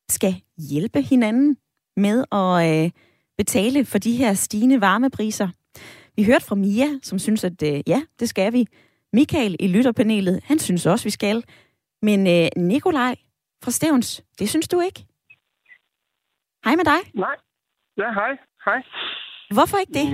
[0.10, 0.36] skal
[0.70, 1.58] hjælpe hinanden
[1.98, 2.92] med at øh,
[3.38, 5.48] betale for de her stigende varmepriser?
[6.16, 8.68] Vi hørte fra Mia, som synes, at øh, ja, det skal vi.
[9.14, 11.44] Michael i lytterpanelet, han synes også, vi skal.
[12.02, 13.16] Men øh, Nikolaj
[13.64, 14.24] fra Stævns.
[14.40, 15.00] Det synes du ikke?
[16.66, 17.02] Hej med dig.
[17.14, 17.36] Nej.
[17.98, 18.38] Ja, hej.
[18.66, 18.84] Hej.
[19.56, 20.08] Hvorfor ikke det?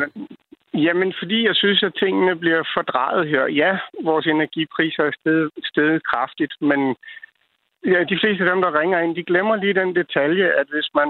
[0.74, 3.46] Jamen, fordi jeg synes, at tingene bliver fordrejet her.
[3.48, 6.96] Ja, vores energipriser er steget, steget kraftigt, men
[7.86, 10.90] ja, de fleste af dem, der ringer ind, de glemmer lige den detalje, at hvis
[10.96, 11.10] man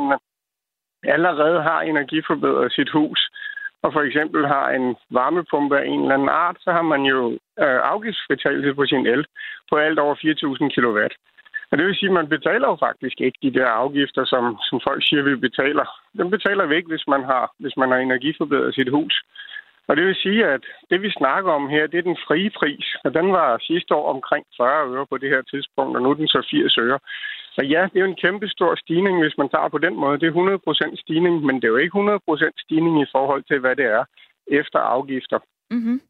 [1.03, 3.29] allerede har energiforbedret sit hus,
[3.83, 7.31] og for eksempel har en varmepumpe af en eller anden art, så har man jo
[7.63, 9.25] øh, afgiftsfritagelse på sin el
[9.69, 10.99] på alt over 4.000 kW.
[11.75, 14.77] Og det vil sige, at man betaler jo faktisk ikke de der afgifter, som, som
[14.87, 15.85] folk siger, vi betaler.
[16.17, 19.15] Dem betaler vi ikke, hvis man har, hvis man har energiforbedret sit hus.
[19.87, 22.87] Og det vil sige, at det vi snakker om her, det er den frie pris.
[23.03, 26.13] Og den var sidste år omkring 40 øre på det her tidspunkt, og nu er
[26.13, 26.99] den så 80 øre.
[27.57, 30.19] Og ja, det er jo en kæmpe stor stigning, hvis man tager på den måde.
[30.19, 33.75] Det er 100% stigning, men det er jo ikke 100% stigning i forhold til, hvad
[33.75, 34.03] det er
[34.47, 35.39] efter afgifter.
[35.71, 36.01] Mm-hmm.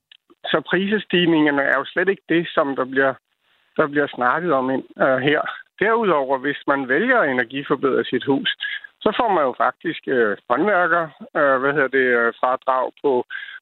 [0.52, 3.14] Så prisestigningerne er jo slet ikke det, som der bliver
[3.78, 5.42] der bliver snakket om ind, uh, her.
[5.80, 8.50] Derudover, hvis man vælger at energiforbedre sit hus,
[9.04, 11.04] så får man jo faktisk uh, håndværker,
[11.40, 13.12] uh, hvad hedder det, uh, fradrag på,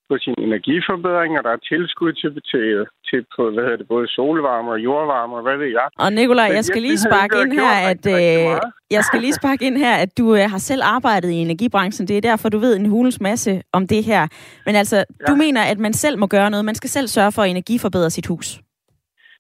[0.10, 4.08] på sin energiforbedring, og der er tilskud til, til, til på, hvad hedder det, både
[4.08, 5.88] solvarme og jordvarme, og hvad ved jeg.
[6.00, 8.60] Og Nikolaj, jeg skal lige sparke ind her, at øh,
[8.92, 12.08] jeg skal lige sparke ind her, at du øh, har selv arbejdet i energibranchen.
[12.08, 14.28] Det er derfor, du ved en hulens masse om det her.
[14.66, 15.26] Men altså, ja.
[15.30, 16.66] du mener, at man selv må gøre noget.
[16.66, 18.60] Man skal selv sørge for at energiforbedre sit hus.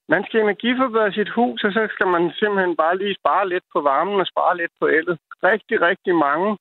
[0.09, 3.79] Man skal energiforbedre sit hus, og så skal man simpelthen bare lige spare lidt på
[3.81, 5.17] varmen og spare lidt på ellet.
[5.43, 6.57] Rigtig, rigtig mange,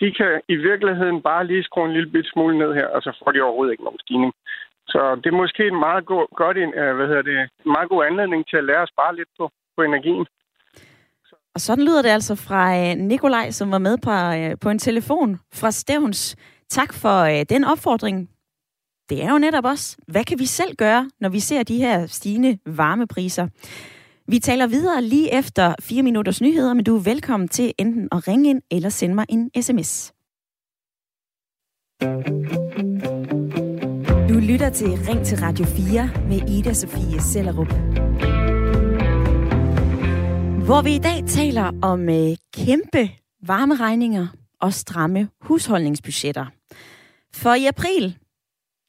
[0.00, 3.10] de kan i virkeligheden bare lige skrue en lille bit smule ned her, og så
[3.18, 4.32] får de overhovedet ikke nogen stigning.
[4.88, 8.04] Så det er måske en meget god, godt, øh, hvad hedder det, en meget god
[8.04, 10.26] anledning til at lære at spare lidt på, på energien.
[11.54, 14.78] Og sådan lyder det altså fra øh, Nikolaj, som var med på, øh, på en
[14.78, 16.36] telefon fra Stævns
[16.68, 18.30] Tak for den opfordring.
[19.08, 22.06] Det er jo netop også, hvad kan vi selv gøre, når vi ser de her
[22.06, 23.48] stigende varmepriser?
[24.28, 28.28] Vi taler videre lige efter fire minutters nyheder, men du er velkommen til enten at
[28.28, 30.12] ringe ind eller sende mig en sms.
[34.28, 37.72] Du lytter til Ring til Radio 4 med Ida Sofie Sellerup.
[40.66, 43.10] Hvor vi i dag taler om øh, kæmpe
[43.46, 44.26] varmeregninger
[44.60, 46.46] og stramme husholdningsbudgetter.
[47.32, 48.16] For i april,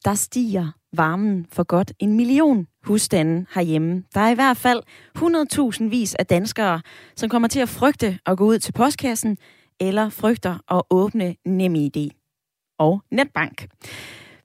[0.04, 4.04] der stiger varmen for godt en million husstande herhjemme.
[4.14, 4.82] Der er i hvert fald
[5.18, 6.80] 100.000 vis af danskere,
[7.16, 9.38] som kommer til at frygte at gå ud til postkassen
[9.80, 12.10] eller frygter at åbne NemID
[12.78, 13.66] og netbank.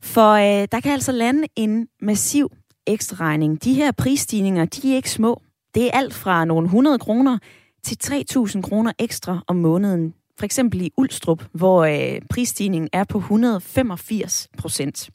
[0.01, 2.51] For øh, der kan altså lande en massiv
[2.87, 3.63] ekstra regning.
[3.63, 5.41] De her prisstigninger, de er ikke små.
[5.75, 7.37] Det er alt fra nogle 100 kroner
[7.83, 10.13] til 3.000 kroner ekstra om måneden.
[10.37, 15.09] For eksempel i Ulstrup, hvor øh, prisstigningen er på 185 procent.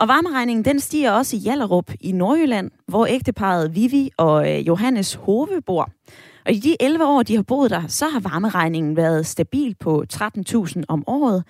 [0.00, 5.14] Og varmeregningen den stiger også i Jallerup i Nordjylland, hvor ægteparet Vivi og øh, Johannes
[5.14, 5.90] Hove bor.
[6.46, 10.04] Og i de 11 år, de har boet der, så har varmeregningen været stabil på
[10.12, 11.44] 13.000 om året.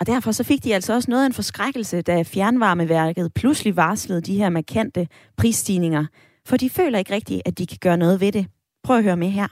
[0.00, 4.20] Og derfor så fik de altså også noget af en forskrækkelse, da fjernvarmeværket pludselig varslede
[4.20, 6.06] de her markante prisstigninger.
[6.46, 8.46] For de føler ikke rigtigt, at de kan gøre noget ved det.
[8.84, 9.48] Prøv at høre med her.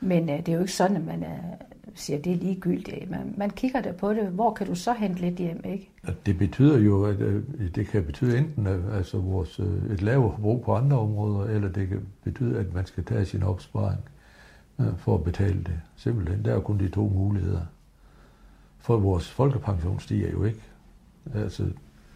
[0.00, 1.38] Men øh, det er jo ikke sådan, at man er,
[1.94, 3.10] siger, det er ligegyldigt.
[3.10, 4.28] Man, man kigger der på det.
[4.28, 5.90] Hvor kan du så hente lidt hjem, ikke?
[6.26, 7.42] Det betyder jo, at øh,
[7.74, 11.68] det kan betyde enten øh, altså vores, øh, et lavere forbrug på andre områder, eller
[11.68, 14.00] det kan betyde, at man skal tage sin opsparing
[14.98, 15.80] for at betale det.
[15.96, 17.60] Simpelthen, der er kun de to muligheder.
[18.78, 20.60] For vores folkepension stiger jo ikke.
[21.34, 21.66] Altså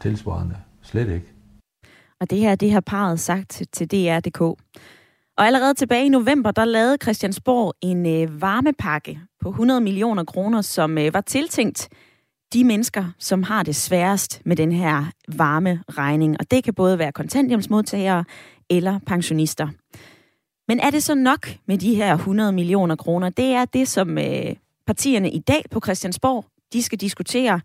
[0.00, 0.56] tilsvarende.
[0.82, 1.26] Slet ikke.
[2.20, 4.60] Og det her, det har parret sagt til DR.dk.
[5.36, 10.60] Og allerede tilbage i november, der lavede Christiansborg en øh, varmepakke på 100 millioner kroner,
[10.60, 11.88] som øh, var tiltænkt
[12.52, 16.36] de mennesker, som har det sværest med den her varme regning.
[16.40, 18.24] Og det kan både være kontanthjemsmodtagere
[18.70, 19.68] eller pensionister.
[20.68, 23.28] Men er det så nok med de her 100 millioner kroner?
[23.28, 27.60] Det er det, som øh, partierne i dag på Christiansborg, de skal diskutere.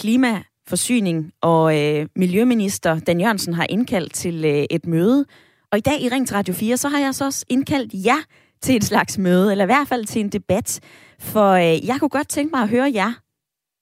[0.00, 5.24] Klima, forsyning og øh, miljøminister Dan Jørgensen har indkaldt til øh, et møde,
[5.72, 8.22] og i dag i Ring til Radio 4, så har jeg så også indkaldt jer
[8.60, 10.80] til et slags møde, eller i hvert fald til en debat.
[11.18, 13.12] For øh, jeg kunne godt tænke mig at høre jer.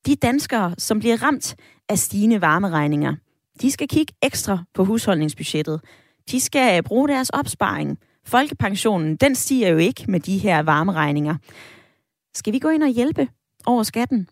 [0.06, 1.56] De danskere, som bliver ramt
[1.88, 3.14] af stigende varmeregninger,
[3.60, 5.80] de skal kigge ekstra på husholdningsbudgettet.
[6.30, 7.98] De skal øh, bruge deres opsparing.
[8.24, 11.36] Folkepensionen, den stiger jo ikke med de her varmeregninger.
[12.34, 13.28] Skal vi gå ind og hjælpe
[13.66, 14.28] over skatten?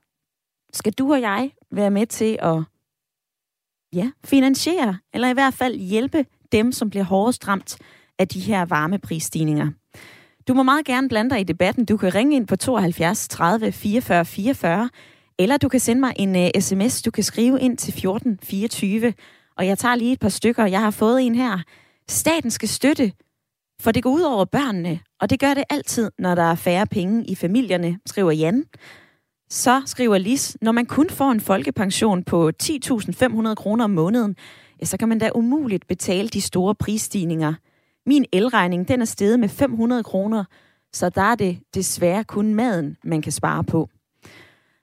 [0.73, 2.63] Skal du og jeg være med til at
[3.93, 7.77] ja, finansiere, eller i hvert fald hjælpe dem, som bliver hårdest ramt
[8.19, 9.69] af de her varmeprisstigninger.
[10.49, 11.85] Du må meget gerne blande dig i debatten.
[11.85, 14.91] Du kan ringe ind på 72 30 44 44,
[15.39, 17.03] eller du kan sende mig en øh, uh, sms.
[17.03, 19.15] Du kan skrive ind til 14 24,
[19.57, 20.67] og jeg tager lige et par stykker.
[20.67, 21.59] Jeg har fået en her.
[22.09, 23.13] Staten skal støtte,
[23.81, 26.87] for det går ud over børnene, og det gør det altid, når der er færre
[26.87, 28.65] penge i familierne, skriver Jan.
[29.51, 34.37] Så skriver Lis, når man kun får en folkepension på 10.500 kroner om måneden,
[34.85, 37.55] ja, så kan man da umuligt betale de store prisstigninger.
[38.07, 40.45] Min elregning, den er steget med 500 kroner,
[40.93, 43.89] så der er det desværre kun maden, man kan spare på.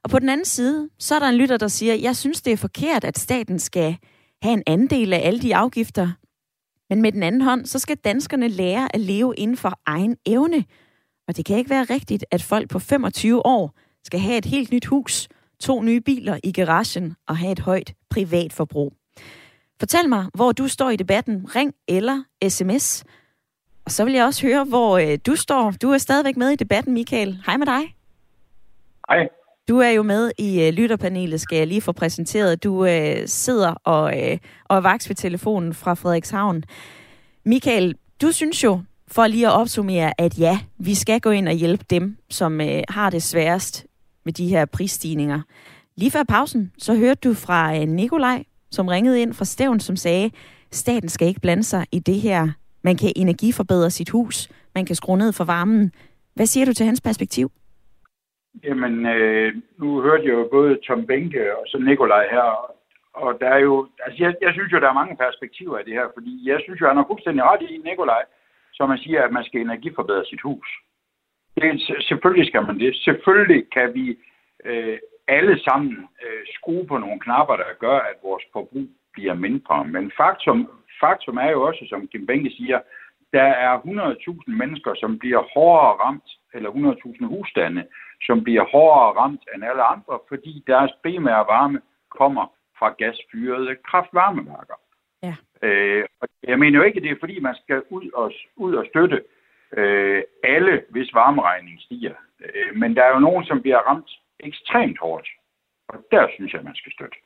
[0.03, 2.53] Og på den anden side, så er der en lytter, der siger, jeg synes, det
[2.53, 3.97] er forkert, at staten skal
[4.41, 6.11] have en andel af alle de afgifter.
[6.89, 10.65] Men med den anden hånd, så skal danskerne lære at leve inden for egen evne.
[11.27, 14.71] Og det kan ikke være rigtigt, at folk på 25 år skal have et helt
[14.71, 15.27] nyt hus,
[15.59, 19.00] to nye biler i garagen og have et højt privatforbrug.
[19.81, 21.55] Fortæl mig, hvor du står i debatten.
[21.55, 23.03] Ring eller sms.
[23.85, 25.73] Og så vil jeg også høre, hvor øh, du står.
[25.81, 27.41] Du er stadigvæk med i debatten, Michael.
[27.45, 27.95] Hej med dig.
[29.09, 29.27] Hej.
[29.67, 32.63] Du er jo med i øh, lytterpanelet, skal jeg lige få præsenteret.
[32.63, 36.63] Du øh, sidder og, øh, og er vaks ved telefonen fra Frederikshavn.
[37.45, 41.53] Michael, du synes jo, for lige at opsummere, at ja, vi skal gå ind og
[41.53, 43.85] hjælpe dem, som øh, har det sværest
[44.25, 45.41] med de her prisstigninger.
[45.95, 49.95] Lige før pausen, så hørte du fra øh, Nikolaj som ringede ind fra Stævn, som
[49.95, 50.31] sagde,
[50.71, 52.47] staten skal ikke blande sig i det her.
[52.83, 55.91] Man kan energiforbedre sit hus, man kan skrue ned for varmen.
[56.35, 57.51] Hvad siger du til hans perspektiv?
[58.63, 62.47] Jamen, øh, nu hørte jeg jo både Tom Benke og så Nikolaj her,
[63.13, 65.93] og der er jo, altså jeg, jeg synes jo, der er mange perspektiver i det
[65.93, 68.23] her, fordi jeg synes jo, han har fuldstændig ret i, Nikolaj,
[68.73, 70.67] som man siger, at man skal energiforbedre sit hus.
[71.55, 72.95] Det, selvfølgelig skal man det.
[72.95, 74.05] Selvfølgelig kan vi
[74.65, 79.85] øh, alle sammen øh, skrue på nogle knapper, der gør, at vores forbrug bliver mindre.
[79.85, 82.79] Men faktum, faktum er jo også, som Kim Benke siger,
[83.33, 87.85] der er 100.000 mennesker, som bliver hårdere ramt eller 100.000 husstande,
[88.21, 92.45] som bliver hårdere ramt end alle andre, fordi deres primære varme kommer
[92.79, 94.77] fra gasfyrede kraftvarmeværker.
[95.23, 95.35] Ja.
[95.67, 98.73] Øh, og jeg mener jo ikke, at det er fordi, man skal ud og, ud
[98.73, 99.23] og støtte
[99.77, 102.15] øh, alle, hvis varmeregningen stiger.
[102.45, 104.11] Øh, men der er jo nogen, som bliver ramt
[104.43, 105.27] ekstremt hårdt.
[105.89, 107.17] Og der synes jeg, man skal støtte.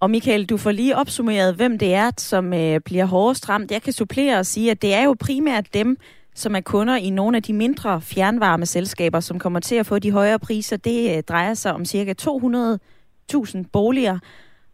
[0.00, 3.70] Og Michael, du får lige opsummeret, hvem det er, som øh, bliver hårdest ramt.
[3.70, 5.96] Jeg kan supplere og sige, at det er jo primært dem,
[6.34, 10.12] som er kunder i nogle af de mindre fjernvarmeselskaber, som kommer til at få de
[10.12, 10.76] højere priser.
[10.76, 14.18] Det øh, drejer sig om cirka 200.000 boliger.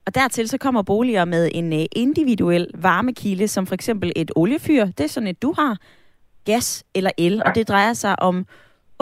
[0.06, 4.86] Og dertil så kommer boliger med en øh, individuel varmekilde, som for eksempel et oliefyr.
[4.86, 5.76] Det er sådan et, du har.
[6.44, 7.34] Gas eller el.
[7.34, 7.42] Ja.
[7.48, 8.46] Og det drejer sig om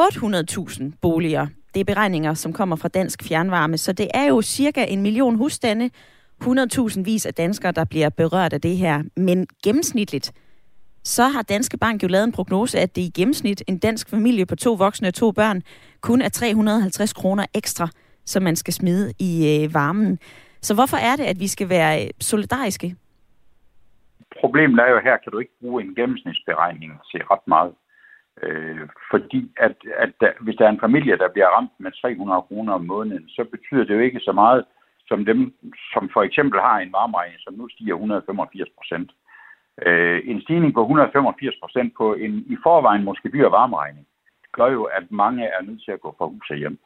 [0.00, 1.46] 800.000 boliger.
[1.74, 3.78] Det er beregninger, som kommer fra Dansk Fjernvarme.
[3.78, 5.90] Så det er jo cirka en million husstande,
[6.44, 9.02] 100.000 vis af danskere, der bliver berørt af det her.
[9.16, 10.32] Men gennemsnitligt,
[11.04, 14.46] så har Danske Bank jo lavet en prognose, at det i gennemsnit en dansk familie
[14.46, 15.62] på to voksne og to børn
[16.00, 17.88] kun er 350 kroner ekstra,
[18.24, 20.18] som man skal smide i øh, varmen.
[20.60, 22.96] Så hvorfor er det, at vi skal være øh, solidariske?
[24.40, 27.72] Problemet er jo her, kan du ikke bruge en gennemsnitsberegning til ret meget.
[28.42, 32.42] Øh, fordi at, at der, hvis der er en familie, der bliver ramt med 300
[32.42, 34.64] kroner om måneden, så betyder det jo ikke så meget
[35.11, 35.55] som dem,
[35.92, 39.11] som for eksempel har en varmeregning, som nu stiger 185 procent.
[39.87, 44.07] Øh, en stigning på 185 procent på en i forvejen måske dyr varmeregning,
[44.53, 46.79] gør jo, at mange er nødt til at gå fra hus og hjem.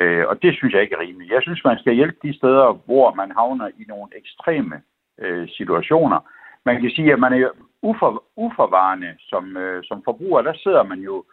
[0.00, 1.32] Øh, og det synes jeg ikke er rimeligt.
[1.32, 4.76] Jeg synes, man skal hjælpe de steder, hvor man havner i nogle ekstreme
[5.18, 6.20] øh, situationer.
[6.64, 7.48] Man kan sige, at man er
[7.82, 10.42] ufor, uforvarende som, øh, som forbruger.
[10.42, 11.24] Der sidder man jo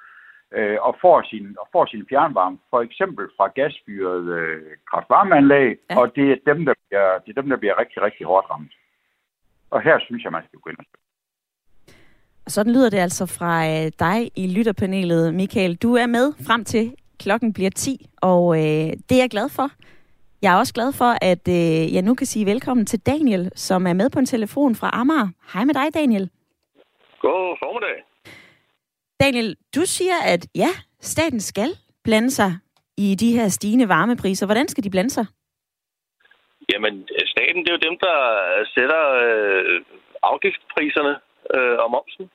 [0.58, 6.00] øh, og, får sin, og får sin fjernvarme, for eksempel fra gasfyret øh, kraftvarmeanlæg, ja.
[6.00, 8.74] og det er, dem, der bliver, det er dem, der bliver rigtig, rigtig hårdt ramt.
[9.70, 10.86] Og her synes jeg, man skal gå ind og
[12.52, 15.76] sådan lyder det altså fra øh, dig i lytterpanelet, Michael.
[15.76, 19.72] Du er med frem til klokken bliver 10, og øh, det er jeg glad for.
[20.42, 23.88] Jeg er også glad for, at øh, jeg nu kan sige velkommen til Daniel, som
[23.88, 25.28] er med på en telefon fra Amager.
[25.54, 26.30] Hej med dig, Daniel.
[27.20, 27.98] God formiddag.
[29.20, 31.70] Daniel, du siger, at ja, staten skal
[32.04, 32.52] blande sig
[32.98, 34.46] i de her stigende varmepriser.
[34.46, 35.26] Hvordan skal de blande sig?
[36.74, 38.18] Jamen, staten det er jo dem, der
[38.76, 39.82] sætter øh,
[40.24, 41.14] afgiftspriserne
[41.56, 42.32] øh, og momsen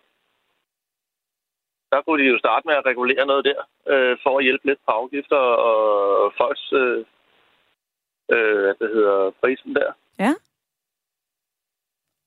[1.95, 3.61] der kunne de jo starte med at regulere noget der,
[3.93, 7.01] øh, for at hjælpe lidt på afgifter og folks, øh,
[8.35, 9.91] øh, hvad det hedder, prisen der.
[10.25, 10.33] Ja.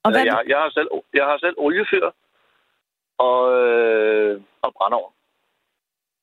[0.04, 0.24] Og hvad...
[0.26, 0.90] jeg, jeg, har selv,
[1.20, 2.08] jeg har selv oliefyr
[3.18, 5.14] og, øh, og brændeovn.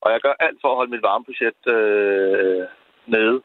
[0.03, 2.67] Og jeg gør alt for at holde mit varmebudget øh,
[3.07, 3.43] nede.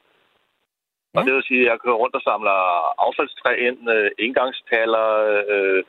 [1.13, 1.19] Ja.
[1.19, 2.57] Og det vil sige, at jeg kører rundt og samler
[3.05, 5.07] affaldstræ ind, øh, indgangstaller,
[5.49, 5.83] øh,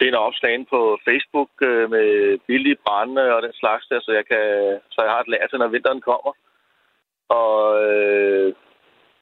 [0.00, 4.44] finder opslagene på Facebook øh, med billige brænde og den slags der, så jeg, kan,
[4.90, 6.32] så jeg har et lager til, når vinteren kommer.
[7.28, 8.54] Og øh,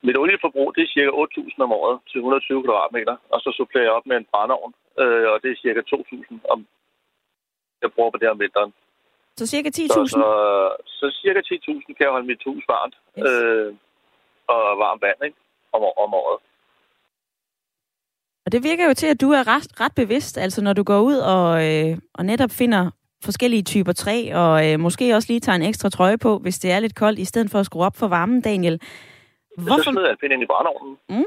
[0.02, 3.16] mit olieforbrug, det er cirka 8.000 om året til 120 kvadratmeter.
[3.32, 6.66] Og så supplerer jeg op med en brændeovn, øh, og det er cirka 2.000 om
[7.82, 8.72] jeg bruger på det om vinteren.
[9.36, 9.88] Så cirka 10.000?
[9.88, 10.24] Så, så,
[10.86, 12.96] så cirka 10.000 kan jeg holde mit hus varmt.
[13.18, 13.24] Yes.
[13.28, 13.74] Øh,
[14.48, 15.36] og varmt vand, ikke?
[15.72, 16.38] Om, om året.
[18.46, 21.00] Og det virker jo til, at du er ret, ret bevidst, altså når du går
[21.00, 22.90] ud og, øh, og netop finder
[23.24, 26.70] forskellige typer træ, og øh, måske også lige tager en ekstra trøje på, hvis det
[26.72, 28.80] er lidt koldt, i stedet for at skrue op for varmen, Daniel.
[29.58, 29.82] Hvorfor...
[29.82, 30.96] Så smider jeg pinden ind i brændeovnen.
[31.08, 31.24] Mm?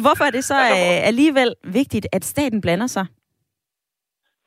[0.00, 3.06] Hvorfor er det så øh, alligevel vigtigt, at staten blander sig?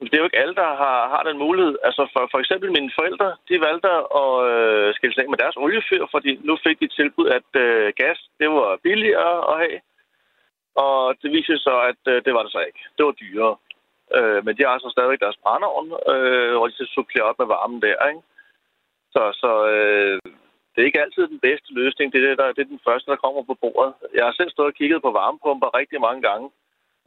[0.01, 1.75] Det er jo ikke alle, der har, har den mulighed.
[1.88, 3.89] Altså for, for eksempel mine forældre, de valgte
[4.21, 7.93] at øh, skille sig af med deres oliefyr, fordi nu fik de tilbud, at øh,
[8.01, 9.79] gas det var billigere at have.
[10.86, 12.81] Og det viser så, at øh, det var det så ikke.
[12.97, 13.55] Det var dyrere.
[14.17, 17.47] Øh, men de har altså stadigvæk deres brændeovn, øh, og de skal supplere op med
[17.55, 18.21] varmen der, ikke?
[19.13, 20.19] Så, så øh,
[20.71, 22.13] det er ikke altid den bedste løsning.
[22.13, 23.93] Det er, det, der, det er den første, der kommer på bordet.
[24.17, 26.47] Jeg har selv stået og kigget på varmepumper rigtig mange gange.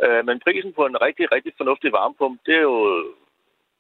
[0.05, 2.79] Øh, men prisen på en rigtig, rigtig fornuftig varmepumpe, det er jo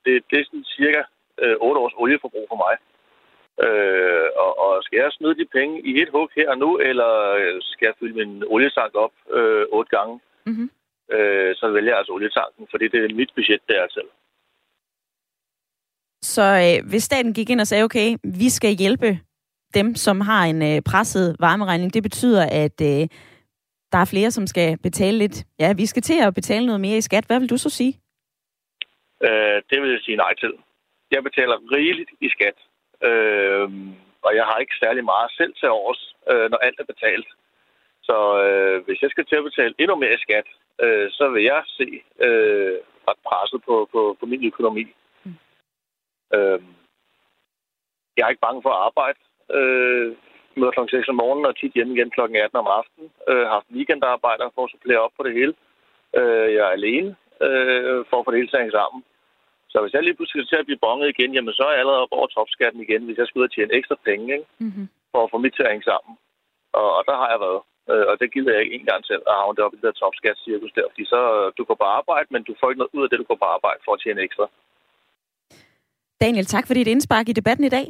[0.05, 1.03] det, det er sådan cirka
[1.43, 2.75] øh, 8 års olieforbrug for mig.
[3.65, 7.11] Øh, og, og skal jeg smide de penge i et hug her og nu, eller
[7.61, 10.71] skal jeg fylde min olietank op øh, otte gange, mm-hmm.
[11.15, 14.11] øh, så vælger jeg altså olietanken, fordi det er mit budget der selv.
[16.23, 19.18] Så øh, hvis staten gik ind og sagde, okay, vi skal hjælpe
[19.75, 23.09] dem, som har en øh, presset varmeregning, det betyder, at øh,
[23.93, 25.45] der er flere, som skal betale lidt.
[25.59, 27.24] Ja, vi skal til at betale noget mere i skat.
[27.24, 27.95] Hvad vil du så sige?
[29.26, 30.53] Øh, det vil jeg sige nej til.
[31.11, 32.59] Jeg betaler rigeligt i skat.
[33.09, 33.68] Øh,
[34.22, 37.28] og jeg har ikke særlig meget selv til års, øh, når alt er betalt.
[38.03, 40.47] Så øh, hvis jeg skal til at betale endnu mere i skat,
[40.82, 41.88] øh, så vil jeg se
[42.26, 42.78] øh,
[43.09, 44.84] ret presset på, på, på min økonomi.
[45.24, 45.34] Mm.
[46.34, 46.61] Øh,
[48.16, 49.18] jeg er ikke bange for at arbejde.
[49.59, 50.16] Øh,
[50.61, 50.83] møder kl.
[50.91, 52.21] 6 om morgenen og tit hjemme igen kl.
[52.21, 53.09] 18 om aftenen.
[53.31, 55.55] Øh, har haft weekendarbejder for at supplere op på det hele.
[56.19, 57.11] Øh, jeg er alene
[57.47, 59.01] øh, for at få det hele til sammen.
[59.73, 61.81] Så hvis jeg lige pludselig skal til at blive bonget igen, jamen så er jeg
[61.83, 64.47] allerede op over topskatten igen, hvis jeg skal ud og tjene ekstra penge, ikke?
[64.65, 64.87] Mm-hmm.
[65.13, 66.13] for at få mit til at hænge sammen.
[66.79, 67.63] Og, og der har jeg været.
[67.91, 70.01] Øh, og det gider jeg ikke engang til at havne det op i det der
[70.01, 70.87] topskat-cirkus der.
[70.93, 71.21] Fordi så
[71.59, 73.49] du går på arbejde, men du får ikke noget ud af det, du går på
[73.57, 74.47] arbejde for at tjene ekstra.
[76.25, 77.87] Daniel, tak for dit indspark i debatten i dag.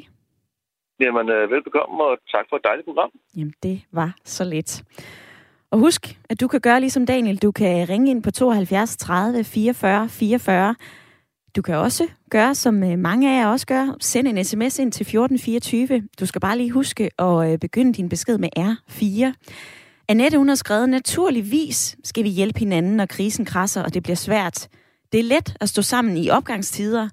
[1.01, 3.11] Jamen, øh, velbekomme, og tak for et dejligt program.
[3.37, 4.83] Jamen, det var så lidt.
[5.71, 7.37] Og husk, at du kan gøre ligesom Daniel.
[7.37, 10.75] Du kan ringe ind på 72 30 44 44.
[11.57, 13.97] Du kan også gøre, som øh, mange af jer også gør.
[14.01, 16.09] Send en sms ind til 1424.
[16.21, 19.33] Du skal bare lige huske at øh, begynde din besked med R4.
[20.09, 24.17] Annette, hun har skrevet, naturligvis skal vi hjælpe hinanden, når krisen krasser, og det bliver
[24.17, 24.69] svært.
[25.13, 27.09] Det er let at stå sammen i opgangstider.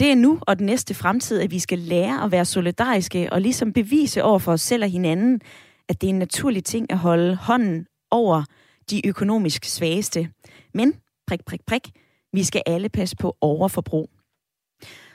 [0.00, 3.40] Det er nu og den næste fremtid, at vi skal lære at være solidariske og
[3.40, 5.40] ligesom bevise over for os selv og hinanden,
[5.88, 8.44] at det er en naturlig ting at holde hånden over
[8.90, 10.30] de økonomisk svageste.
[10.74, 10.94] Men,
[11.26, 11.88] prik, prik, prik,
[12.32, 14.10] vi skal alle passe på overforbrug.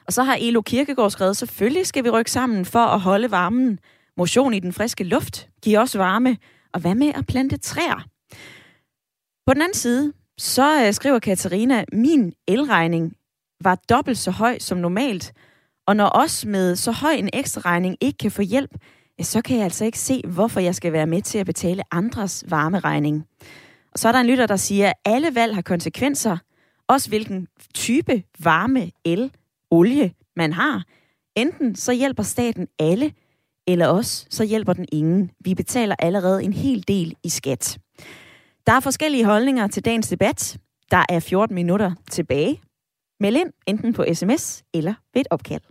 [0.07, 3.79] Og så har Elo Kirkegaard skrevet, selvfølgelig skal vi rykke sammen for at holde varmen.
[4.17, 6.37] Motion i den friske luft giver os varme.
[6.73, 8.05] Og hvad med at plante træer?
[9.47, 13.13] På den anden side, så øh, skriver Katarina, min elregning
[13.63, 15.33] var dobbelt så høj som normalt.
[15.87, 18.75] Og når os med så høj en ekstra regning ikke kan få hjælp,
[19.21, 22.43] så kan jeg altså ikke se, hvorfor jeg skal være med til at betale andres
[22.47, 23.25] varmeregning.
[23.91, 26.37] Og så er der en lytter, der siger, at alle valg har konsekvenser.
[26.87, 29.31] Også hvilken type varme, el,
[29.71, 30.83] olie man har.
[31.35, 33.13] Enten så hjælper staten alle,
[33.67, 35.31] eller også så hjælper den ingen.
[35.39, 37.77] Vi betaler allerede en hel del i skat.
[38.67, 40.57] Der er forskellige holdninger til dagens debat.
[40.91, 42.61] Der er 14 minutter tilbage.
[43.19, 45.61] Meld ind enten på sms eller ved et opkald.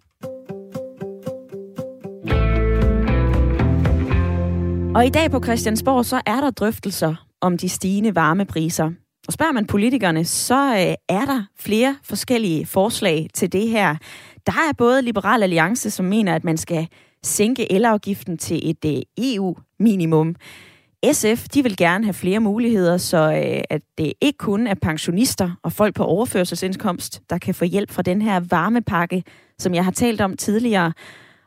[4.94, 8.90] Og i dag på Christiansborg, så er der drøftelser om de stigende varmepriser.
[9.26, 13.96] Og spørger man politikerne, så øh, er der flere forskellige forslag til det her.
[14.46, 16.88] Der er både Liberal Alliance, som mener, at man skal
[17.22, 20.36] sænke elafgiften til et øh, EU-minimum.
[21.12, 25.50] SF de vil gerne have flere muligheder, så øh, at det ikke kun er pensionister
[25.62, 29.22] og folk på overførselsindkomst, der kan få hjælp fra den her varmepakke,
[29.58, 30.92] som jeg har talt om tidligere.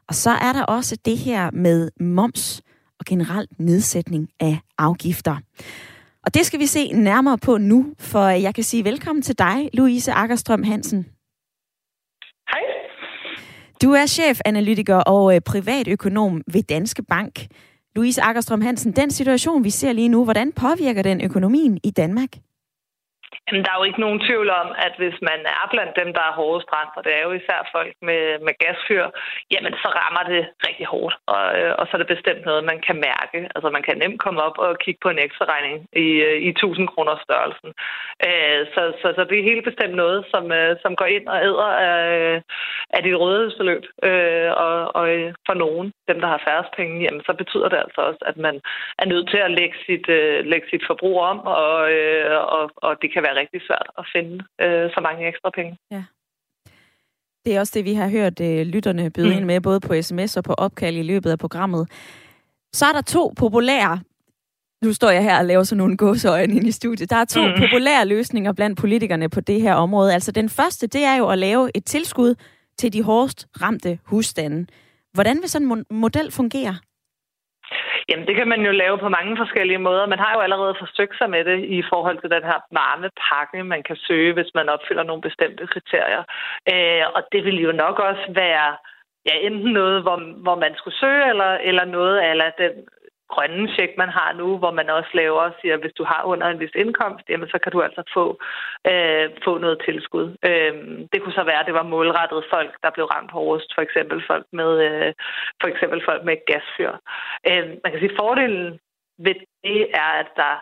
[0.08, 2.62] Og så er der også det her med moms
[3.00, 5.38] og generelt nedsætning af afgifter.
[6.26, 9.70] Og det skal vi se nærmere på nu, for jeg kan sige velkommen til dig,
[9.74, 11.06] Louise Akkerstrøm Hansen.
[12.50, 12.62] Hej.
[13.82, 17.48] Du er chefanalytiker og øh, privatøkonom ved Danske Bank.
[17.98, 22.30] Louise Akkerstrøm Hansen, den situation, vi ser lige nu, hvordan påvirker den økonomien i Danmark?
[23.48, 26.24] Jamen, der er jo ikke nogen tvivl om, at hvis man er blandt dem, der
[26.28, 29.06] er hårdest ramt, og det er jo især folk med, med gasfyr,
[29.54, 31.16] jamen så rammer det rigtig hårdt.
[31.34, 33.38] Og, øh, og så er det bestemt noget, man kan mærke.
[33.56, 35.76] Altså man kan nemt komme op og kigge på en ekstra regning
[36.06, 37.70] i, øh, i 1000 kroner størrelsen.
[38.28, 40.44] Øh, så, så, så det er helt bestemt noget, som,
[40.84, 42.42] som går ind og æder af,
[42.96, 43.84] af dit rådighedsbeløb.
[44.66, 45.06] Og, og
[45.48, 48.56] for nogen, dem der har færrest penge, jamen så betyder det altså også, at man
[49.02, 50.08] er nødt til at lægge sit,
[50.52, 51.76] lægge sit forbrug om, og,
[52.58, 55.78] og, og det kan være rigtig svært at finde øh, så mange ekstra penge.
[55.92, 56.04] Ja.
[57.46, 59.38] Det er også det, vi har hørt øh, lytterne byde mm.
[59.38, 61.84] ind med, både på sms og på opkald i løbet af programmet.
[62.74, 64.00] Så er der to populære
[64.82, 67.10] nu står jeg her og laver sådan nogle gåseøjne ind i studiet.
[67.10, 67.54] Der er to mm.
[67.60, 70.14] populære løsninger blandt politikerne på det her område.
[70.14, 72.36] Altså den første, det er jo at lave et tilskud
[72.78, 74.68] til de hårdest ramte husstande.
[75.14, 76.78] Hvordan vil sådan en model fungere?
[78.10, 80.06] Jamen, det kan man jo lave på mange forskellige måder.
[80.06, 83.64] Man har jo allerede forsøgt sig med det i forhold til den her varme pakke,
[83.64, 86.24] man kan søge, hvis man opfylder nogle bestemte kriterier.
[86.74, 88.70] Øh, og det vil jo nok også være
[89.28, 92.74] ja, enten noget, hvor, hvor man skulle søge, eller, eller noget af den
[93.34, 96.22] grønne check, man har nu, hvor man også laver og siger, at hvis du har
[96.24, 98.26] under en vis indkomst, jamen, så kan du altså få,
[98.92, 100.28] øh, få noget tilskud.
[100.50, 100.74] Øh,
[101.12, 104.24] det kunne så være, at det var målrettet folk, der blev ramt hårdest, for eksempel
[104.28, 105.14] folk med, øh,
[105.62, 106.94] for eksempel folk med gasfyr.
[107.50, 108.80] Øh, man kan sige, fordelen
[109.26, 110.56] ved det er, at der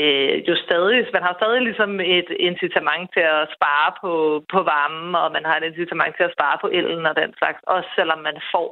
[0.00, 4.12] øh, jo stadig, man har stadig ligesom et incitament til at spare på,
[4.52, 7.60] på varmen, og man har et incitament til at spare på elen og den slags,
[7.66, 8.68] også selvom man får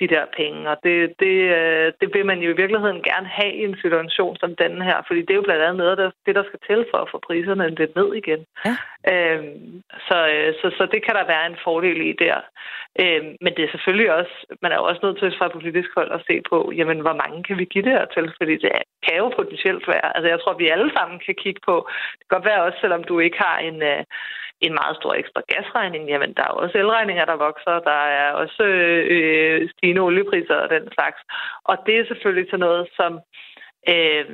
[0.00, 0.70] de der penge.
[0.70, 4.36] Og det, det, øh, det vil man jo i virkeligheden gerne have i en situation
[4.36, 6.86] som den her, fordi det er jo blandt andet noget af det, der skal til
[6.90, 8.40] for at få priserne lidt ned igen.
[8.66, 8.74] Ja.
[9.12, 12.38] Øhm, så, øh, så, så det kan der være en fordel i der.
[13.02, 16.10] Øhm, men det er selvfølgelig også, man er jo også nødt til fra politisk hold
[16.12, 18.70] at se på, jamen hvor mange kan vi give det her til, fordi det
[19.06, 20.16] kan jo potentielt være.
[20.16, 21.88] Altså jeg tror, vi alle sammen kan kigge på.
[22.18, 24.04] Det kan godt være også, selvom du ikke har en, øh,
[24.60, 28.64] en meget stor ekstra gasregning, jamen der er også elregninger, der vokser, der er også
[29.14, 31.20] øh, stigende oliepriser og den slags.
[31.64, 33.12] Og det er selvfølgelig sådan noget, som
[33.94, 34.24] øh,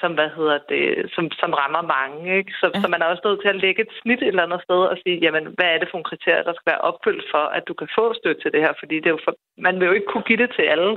[0.00, 2.36] som, hvad hedder det, som, som rammer mange.
[2.38, 2.52] Ikke?
[2.60, 2.80] Så, ja.
[2.80, 4.96] så man er også nødt til at lægge et snit et eller andet sted og
[5.02, 7.74] sige, jamen, hvad er det for nogle kriterier, der skal være opfyldt for, at du
[7.80, 8.72] kan få støtte til det her?
[8.80, 9.34] Fordi det er jo for,
[9.66, 10.92] man vil jo ikke kunne give det til alle,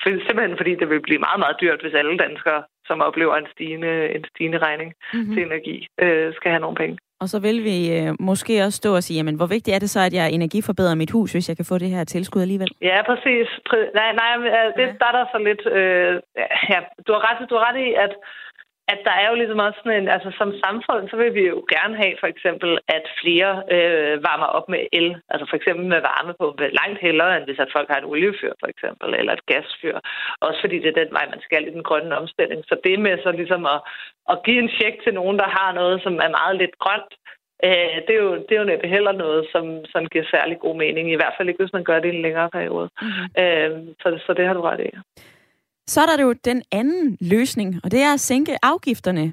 [0.00, 3.52] for, simpelthen fordi det vil blive meget, meget dyrt, hvis alle danskere, som oplever en
[3.54, 5.34] stigende, en stigende regning mm-hmm.
[5.34, 6.96] til energi, øh, skal have nogle penge.
[7.20, 9.90] Og så vil vi øh, måske også stå og sige, jamen, hvor vigtigt er det
[9.90, 12.70] så, at jeg energiforbedrer mit hus, hvis jeg kan få det her tilskud alligevel?
[12.82, 13.48] Ja, præcis.
[13.94, 14.30] Nej, nej
[14.76, 15.62] det, der er der så lidt...
[15.78, 16.12] Øh,
[16.72, 18.12] ja, du har ret, du har ret i, at
[18.92, 21.58] at der er jo ligesom også sådan en, altså som samfund, så vil vi jo
[21.74, 26.00] gerne have for eksempel, at flere øh, varmer op med el, altså for eksempel med
[26.10, 26.46] varme på
[26.80, 29.98] langt hellere, end hvis at folk har et oliefyr for eksempel, eller et gasfyr.
[30.46, 32.60] Også fordi det er den vej, man skal i den grønne omstilling.
[32.68, 33.80] Så det med så ligesom at,
[34.32, 37.12] at give en check til nogen, der har noget, som er meget lidt grønt,
[37.66, 40.76] øh, det, er jo, det er jo næppe heller noget, som, som giver særlig god
[40.76, 42.88] mening, i hvert fald ikke, hvis man gør det i en længere periode.
[43.02, 43.26] Mm-hmm.
[43.42, 43.70] Øh,
[44.00, 44.90] så, så det har du ret i.
[45.86, 49.32] Så er der jo den anden løsning, og det er at sænke afgifterne.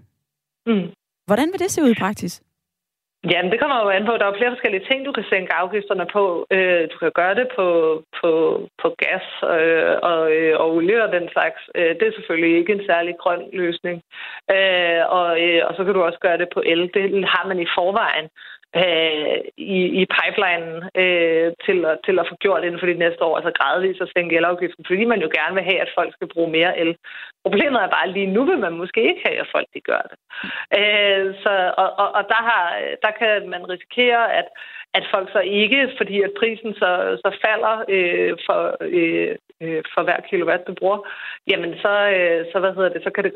[0.65, 0.87] Mm.
[1.27, 2.43] Hvordan vil det se ud i praksis?
[3.31, 4.13] Jamen, det kommer jo an på.
[4.17, 6.47] Der er flere forskellige ting, du kan sænke afgifterne på.
[6.55, 7.67] Øh, du kan gøre det på,
[8.21, 8.31] på,
[8.81, 11.59] på gas øh, og, øh, og olie og den slags.
[11.75, 13.97] Det er selvfølgelig ikke en særlig grøn løsning.
[15.17, 15.27] Og,
[15.67, 16.81] og så kan du også gøre det på el.
[16.93, 18.27] Det har man i forvejen
[18.75, 23.23] øh, i, i pipelinen øh, til, at, til at få gjort inden for de næste
[23.23, 26.27] år, altså gradvist at sænke elafgiften, fordi man jo gerne vil have, at folk skal
[26.33, 26.95] bruge mere el.
[27.45, 30.03] Problemet er bare, at lige nu vil man måske ikke have, at folk de gør
[30.11, 30.17] det.
[30.79, 32.63] Øh, så, og og, og der, har,
[33.05, 34.47] der kan man risikere, at
[34.93, 36.91] at folk så ikke, fordi at prisen så,
[37.23, 40.99] så falder øh, for, øh, øh, for hver kilowatt, du bruger,
[41.51, 43.33] jamen så, øh, så, hvad hedder det, så kan det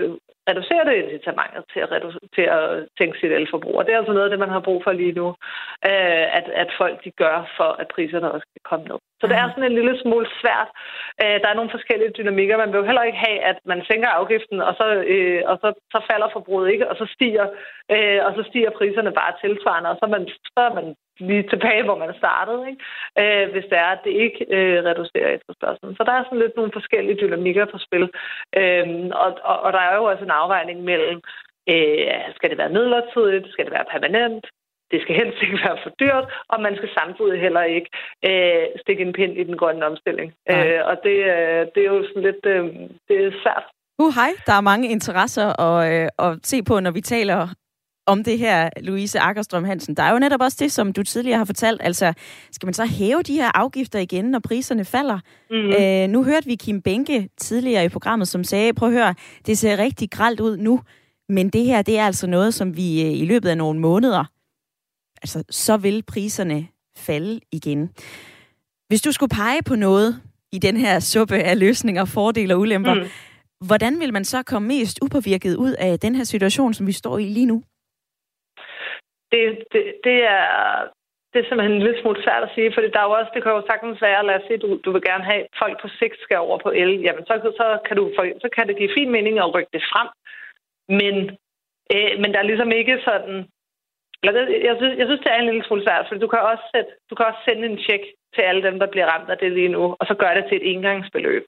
[0.50, 2.66] reducere det incitamentet til at, redu- til at
[3.00, 3.76] tænke sit elforbrug.
[3.78, 5.28] Og det er altså noget af det, man har brug for lige nu,
[5.90, 9.00] øh, at, at folk de gør, for at priserne også kan komme ned.
[9.26, 10.70] Så det er sådan en lille smule svært.
[11.22, 12.58] Øh, der er nogle forskellige dynamikker.
[12.58, 15.70] Man vil jo heller ikke have, at man sænker afgiften, og så, øh, og så,
[15.94, 17.46] så falder forbruget ikke, og så stiger,
[17.94, 20.24] øh, og så stiger priserne bare tilsvarende, og så er man,
[20.56, 20.88] så er man
[21.30, 22.82] lige tilbage, hvor man startede, ikke?
[23.22, 25.96] Øh, hvis det er, at det ikke øh, reducerer efterspørgselen.
[25.96, 28.06] Så der er sådan lidt nogle forskellige dynamikker på spil.
[28.60, 28.88] Øh,
[29.24, 31.20] og, og, og der er jo også en afvejning mellem,
[31.74, 34.46] øh, skal det være midlertidigt, skal det være permanent,
[34.92, 37.90] det skal helst ikke være for dyrt, og man skal samtidig heller ikke
[38.30, 40.30] øh, stikke en pind i den grønne omstilling.
[40.52, 42.64] Øh, og det, øh, det er jo sådan lidt øh,
[43.08, 43.66] det er svært.
[44.00, 44.32] Uh, hej.
[44.48, 47.48] Der er mange interesser at, øh, at se på, når vi taler
[48.08, 49.96] om det her, Louise Akkerstrøm Hansen.
[49.98, 51.82] Der er jo netop også det, som du tidligere har fortalt.
[51.84, 52.14] Altså,
[52.52, 55.20] skal man så hæve de her afgifter igen, når priserne falder?
[55.50, 55.70] Mm.
[55.70, 59.16] Øh, nu hørte vi Kim Benke tidligere i programmet, som sagde, prøv at høre,
[59.46, 60.80] det ser rigtig gralt ud nu,
[61.30, 64.26] men det her, det er altså noget, som vi øh, i løbet af nogle måneder,
[65.26, 66.60] altså, så vil priserne
[67.08, 67.82] falde igen.
[68.90, 70.10] Hvis du skulle pege på noget
[70.52, 73.10] i den her suppe af løsninger, fordele og ulemper, mm.
[73.68, 77.18] hvordan vil man så komme mest upåvirket ud af den her situation, som vi står
[77.18, 77.64] i lige nu?
[79.36, 80.46] det, det, det er
[81.32, 83.44] det er simpelthen en lille smule svært at sige, for der er jo også, det
[83.44, 85.88] kan jo sagtens være, lad os sige, du, du vil gerne have, at folk på
[86.00, 88.04] sigt skal over på el, jamen så, så, kan, du,
[88.44, 90.08] så kan det give fin mening at rykke det frem.
[91.00, 91.16] Men,
[91.94, 93.38] øh, men der er ligesom ikke sådan,
[94.26, 96.66] eller jeg, synes, jeg synes, det er en lille smule svært, for du kan også,
[96.74, 98.04] sætte, du kan også sende en check
[98.36, 100.58] til alle dem, der bliver ramt af det lige nu, og så gør det til
[100.58, 101.46] et engangsbeløb.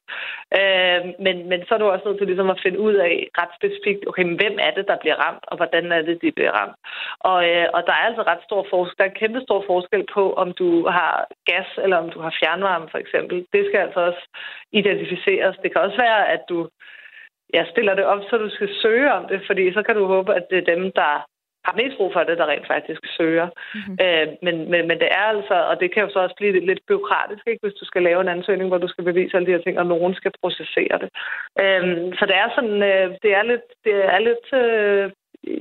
[0.58, 3.52] Øh, men, men så er du også nødt til ligesom at finde ud af ret
[3.58, 6.52] specifikt, okay, men hvem er det, der bliver ramt, og hvordan er det, de bliver
[6.60, 6.76] ramt.
[7.30, 10.04] Og, øh, og der er altså ret stor forskel, der er en kæmpe stor forskel
[10.14, 11.12] på, om du har
[11.50, 13.36] gas, eller om du har fjernvarme, for eksempel.
[13.52, 14.22] Det skal altså også
[14.72, 15.56] identificeres.
[15.62, 16.68] Det kan også være, at du
[17.54, 20.34] jeg stiller det op, så du skal søge om det, fordi så kan du håbe,
[20.34, 21.24] at det er dem, der
[21.68, 23.48] har mest brug for det, der rent faktisk søger.
[23.74, 23.96] Mm-hmm.
[24.04, 26.82] Øh, men, men, men det er altså, og det kan jo så også blive lidt
[26.88, 29.64] byråkratisk, ikke, hvis du skal lave en ansøgning, hvor du skal bevise alle de her
[29.64, 31.10] ting, og nogen skal processere det.
[31.62, 31.86] Øh,
[32.18, 35.04] så det er sådan, øh, det er lidt, det er lidt øh,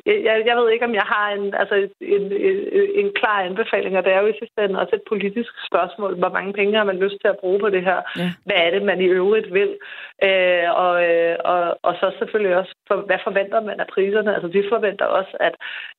[0.06, 2.62] jeg, jeg ved ikke, om jeg har en, altså en, en,
[3.02, 6.18] en klar anbefaling, og det er jo i sidste ende også et politisk spørgsmål.
[6.18, 8.00] Hvor mange penge har man lyst til at bruge på det her?
[8.18, 8.30] Ja.
[8.46, 9.72] Hvad er det, man i øvrigt vil?
[10.24, 14.34] Øh, og, øh, og, og så selvfølgelig også, for, hvad forventer man af priserne?
[14.36, 15.56] Altså vi forventer også, at,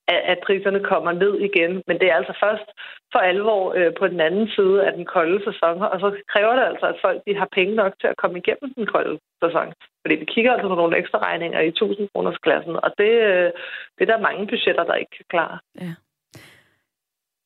[0.07, 2.69] at, at priserne kommer ned igen, men det er altså først
[3.13, 6.65] for alvor øh, på den anden side af den kolde sæson, og så kræver det
[6.71, 9.67] altså, at folk de har penge nok til at komme igennem den kolde sæson.
[10.01, 13.49] Fordi vi kigger altså på nogle ekstra regninger i 1000 kroners klassen, og det, øh,
[13.95, 15.57] det er der mange budgetter, der ikke kan klare.
[15.81, 15.93] Ja.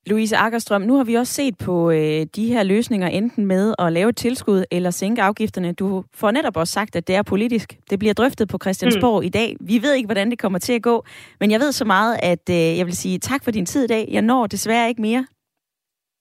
[0.05, 3.93] Louise Akkerstrøm, nu har vi også set på øh, de her løsninger, enten med at
[3.93, 5.73] lave et tilskud eller sænke afgifterne.
[5.73, 7.77] Du får netop også sagt, at det er politisk.
[7.89, 9.25] Det bliver drøftet på Christiansborg mm.
[9.25, 9.55] i dag.
[9.59, 11.05] Vi ved ikke, hvordan det kommer til at gå,
[11.39, 13.87] men jeg ved så meget, at øh, jeg vil sige tak for din tid i
[13.87, 14.07] dag.
[14.11, 15.25] Jeg når desværre ikke mere.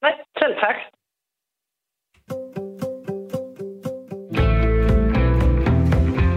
[0.02, 0.76] Nej, selv tak.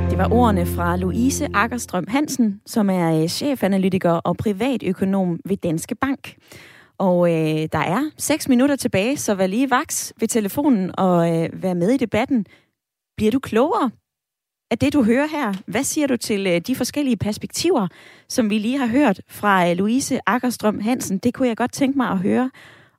[0.09, 5.95] Det var ordene fra Louise Akkerstrøm Hansen, som er øh, chefanalytiker og privatøkonom ved Danske
[5.95, 6.35] Bank.
[6.97, 11.63] Og øh, der er seks minutter tilbage, så vær lige vaks ved telefonen og øh,
[11.63, 12.45] vær med i debatten.
[13.17, 13.91] Bliver du klogere
[14.71, 15.53] af det, du hører her?
[15.67, 17.87] Hvad siger du til øh, de forskellige perspektiver,
[18.29, 21.17] som vi lige har hørt fra øh, Louise Akkerstrøm Hansen?
[21.17, 22.51] Det kunne jeg godt tænke mig at høre.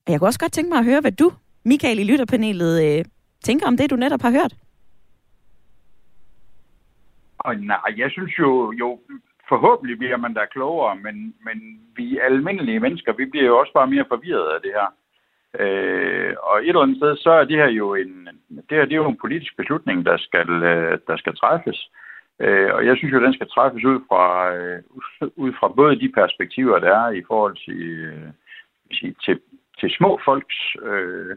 [0.06, 1.32] Og jeg kunne også godt tænke mig at høre, hvad du,
[1.64, 3.04] Michael i lytterpanelet, øh,
[3.44, 4.54] tænker om det, du netop har hørt.
[7.38, 9.00] Og nej, jeg synes jo, jo
[9.48, 13.86] forhåbentlig bliver man da klogere, men, men vi almindelige mennesker, vi bliver jo også bare
[13.86, 14.88] mere forvirret af det her.
[15.60, 18.28] Øh, og et eller andet sted, så er det her jo en,
[18.68, 21.90] det her, det er jo en politisk beslutning, der skal, øh, der skal træffes.
[22.40, 24.82] Øh, og jeg synes jo, den skal træffes ud fra, øh,
[25.36, 27.80] ud fra både de perspektiver, der er i forhold til,
[28.10, 28.28] øh,
[29.24, 29.40] til,
[29.80, 31.36] til små folks øh,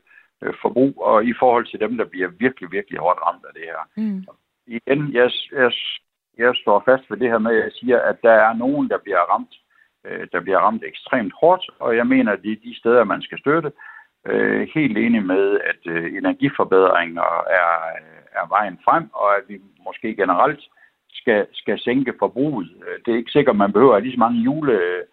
[0.61, 3.81] forbrug, og i forhold til dem, der bliver virkelig, virkelig hårdt ramt af det her.
[3.97, 4.23] Mm.
[4.67, 5.71] Igen, jeg, jeg
[6.39, 8.97] jeg står fast ved det her med, at jeg siger, at der er nogen, der
[8.97, 9.53] bliver ramt,
[10.05, 13.21] øh, der bliver ramt ekstremt hårdt, og jeg mener, at det er de steder, man
[13.21, 13.71] skal støtte.
[14.27, 17.29] Øh, helt enig med, at øh, energiforbedringer
[17.61, 17.71] er,
[18.39, 20.63] er vejen frem, og at vi måske generelt
[21.09, 22.69] skal, skal sænke forbruget.
[23.05, 25.03] Det er ikke sikkert, at man behøver lige så mange jule, øh,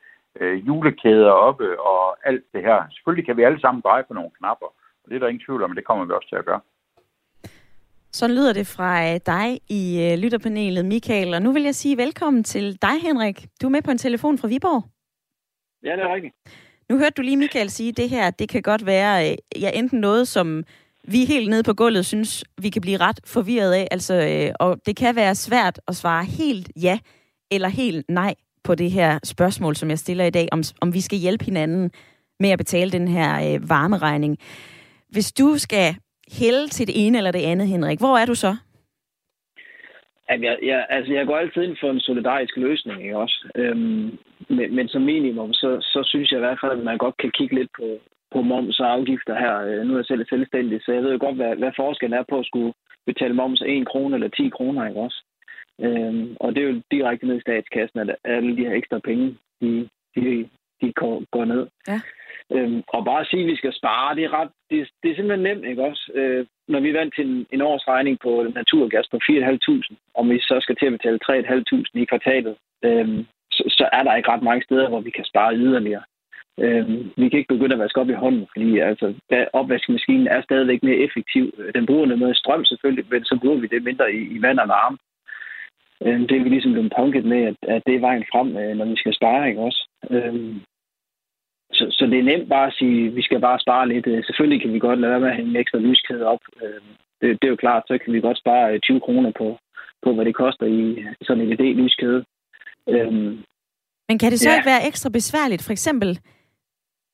[0.42, 2.78] julekæder oppe og alt det her.
[2.90, 4.66] Selvfølgelig kan vi alle sammen dreje på nogle knapper,
[5.02, 6.60] og det er der ingen tvivl om, men det kommer vi også til at gøre.
[8.12, 11.34] Så lyder det fra øh, dig i øh, lytterpanelet, Michael.
[11.34, 13.46] Og nu vil jeg sige velkommen til dig, Henrik.
[13.62, 14.84] Du er med på en telefon fra Viborg.
[15.82, 16.34] Ja, det er rigtigt.
[16.88, 19.70] Nu hørte du lige Michael sige, at det her, det kan godt være øh, ja,
[19.74, 20.64] enten noget, som
[21.08, 23.88] vi helt nede på gulvet synes, vi kan blive ret forvirret af.
[23.90, 24.14] Altså,
[24.60, 26.98] og det kan være svært at svare helt ja
[27.50, 28.34] eller helt nej
[28.66, 31.90] på det her spørgsmål, som jeg stiller i dag, om, om vi skal hjælpe hinanden
[32.40, 34.38] med at betale den her øh, varmeregning.
[35.08, 35.96] Hvis du skal
[36.40, 37.98] hælde til det ene eller det andet, Henrik.
[37.98, 38.56] Hvor er du så?
[40.30, 43.48] Jamen, jeg, jeg, altså, jeg går altid ind for en solidarisk løsning, ikke også?
[43.54, 47.16] Øhm, men, men som minimum, så, så synes jeg i hvert fald, at man godt
[47.16, 47.86] kan kigge lidt på,
[48.32, 49.54] på moms og afgifter her.
[49.66, 52.24] Øh, nu er jeg selv selvstændig, så jeg ved jo godt, hvad, hvad forskellen er
[52.28, 52.72] på at skulle
[53.06, 55.18] betale moms 1 krone eller 10 kroner, ikke også?
[55.80, 59.36] Øhm, og det er jo direkte ned i statskassen, at alle de her ekstra penge,
[59.60, 60.48] de, de,
[60.80, 61.66] de går, går ned.
[61.88, 62.00] Ja.
[62.52, 65.14] Øhm, og bare at sige, at vi skal spare, det er, ret, det, det er
[65.14, 66.10] simpelthen nemt, ikke også?
[66.14, 70.56] Øh, når vi vandt til en, en årsregning på naturgas på 4.500, og vi så
[70.60, 74.62] skal til at betale 3.500 i kvartalet, øh, så, så er der ikke ret mange
[74.62, 76.02] steder, hvor vi kan spare yderligere.
[76.60, 79.14] Øh, vi kan ikke begynde at vaske op i hånden, fordi altså,
[79.52, 81.44] opvaskemaskinen er stadigvæk mere effektiv.
[81.74, 84.68] Den bruger noget strøm selvfølgelig, men så bruger vi det mindre i, i vand og
[84.68, 84.98] varme.
[86.04, 88.76] Øh, det er vi ligesom blevet punket med, at, at det er vejen frem, øh,
[88.76, 89.88] når vi skal spare, ikke også?
[90.10, 90.56] Øh,
[91.72, 94.06] så, så det er nemt bare at sige, at vi skal bare spare lidt.
[94.06, 96.42] Øh, selvfølgelig kan vi godt lade være med at hænge en ekstra lyskæde op.
[96.62, 96.80] Øh,
[97.20, 99.58] det, det er jo klart, så kan vi godt spare 20 øh, kroner på,
[100.04, 102.24] på hvad det koster i sådan en LED-lyskæde.
[104.08, 104.56] Men kan det så ja.
[104.56, 106.18] ikke være ekstra besværligt, for eksempel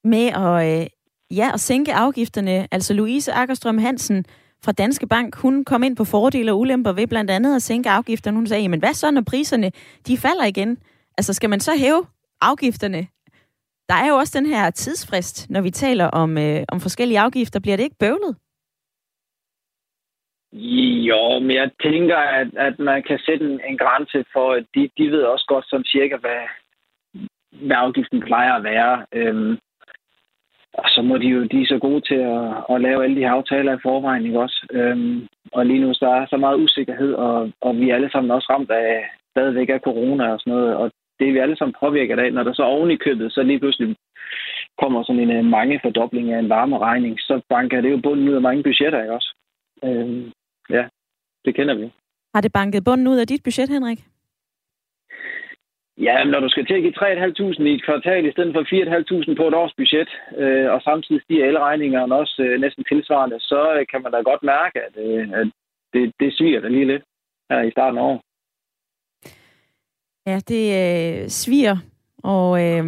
[0.04, 0.88] med at,
[1.30, 2.66] ja, at sænke afgifterne?
[2.74, 4.24] Altså Louise Akkerstrøm Hansen
[4.64, 7.90] fra Danske Bank, hun kom ind på fordele og ulemper ved blandt andet at sænke
[7.90, 8.36] afgifterne.
[8.36, 9.72] Hun sagde, men hvad så, når priserne
[10.06, 10.78] de falder igen?
[11.18, 12.06] Altså skal man så hæve
[12.40, 13.06] afgifterne
[13.92, 17.60] der er jo også den her tidsfrist, når vi taler om, øh, om forskellige afgifter.
[17.60, 18.36] Bliver det ikke bøvlet?
[21.10, 24.90] Jo, men jeg tænker, at, at man kan sætte en, en grænse for, at de,
[24.98, 26.42] de ved også godt som cirka, hvad,
[27.66, 29.06] hvad afgiften plejer at være.
[29.12, 29.58] Øhm,
[30.78, 33.24] og så må de jo, de er så gode til at, at lave alle de
[33.24, 34.66] her aftaler i forvejen, ikke også?
[34.70, 38.30] Øhm, og lige nu så er så meget usikkerhed, og, og vi er alle sammen
[38.30, 41.74] også ramt af stadigvæk af corona og sådan noget, og det er vi alle sammen
[41.80, 42.32] påvirket af.
[42.32, 43.96] Når der så oven i købet, så lige pludselig
[44.80, 48.34] kommer sådan en øh, mange fordobling af en varmeregning, så banker det jo bunden ud
[48.34, 49.34] af mange budgetter, ikke også?
[49.84, 50.32] Øhm,
[50.70, 50.84] ja,
[51.44, 51.92] det kender vi.
[52.34, 54.11] Har det banket bunden ud af dit budget, Henrik?
[56.06, 59.34] Ja, når du skal til at give 3.500 i et kvartal i stedet for 4.500
[59.36, 60.10] på et års budget,
[60.42, 64.42] øh, og samtidig stiger elregningerne også øh, næsten tilsvarende, så øh, kan man da godt
[64.42, 65.46] mærke, at, øh, at
[65.92, 67.04] det, det sviger da lige lidt
[67.50, 68.20] her i starten af året.
[70.26, 71.76] Ja, det øh, sviger,
[72.24, 72.84] og øh,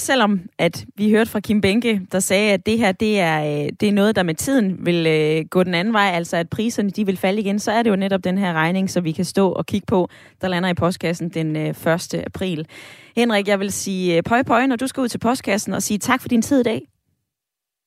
[0.00, 3.68] selvom at vi hørte fra Kim Benke, der sagde, at det her det er, øh,
[3.80, 6.90] det er noget, der med tiden vil øh, gå den anden vej, altså at priserne
[6.90, 9.24] de vil falde igen, så er det jo netop den her regning, så vi kan
[9.24, 10.08] stå og kigge på,
[10.40, 12.14] der lander i postkassen den 1.
[12.14, 12.66] Øh, april.
[13.16, 16.20] Henrik, jeg vil sige pøj pøj, når du skal ud til postkassen og sige tak
[16.20, 16.82] for din tid i dag.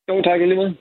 [0.10, 0.78] Jo, tak lige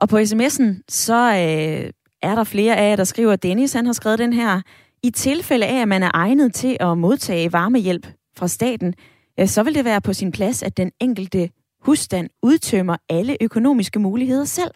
[0.00, 1.90] Og på sms'en, så øh,
[2.22, 4.60] er der flere af jer, der skriver, at Dennis han har skrevet den her,
[5.02, 8.06] i tilfælde af, at man er egnet til at modtage varmehjælp
[8.36, 8.94] fra staten,
[9.38, 13.98] ja, så vil det være på sin plads, at den enkelte husstand udtømmer alle økonomiske
[13.98, 14.70] muligheder selv.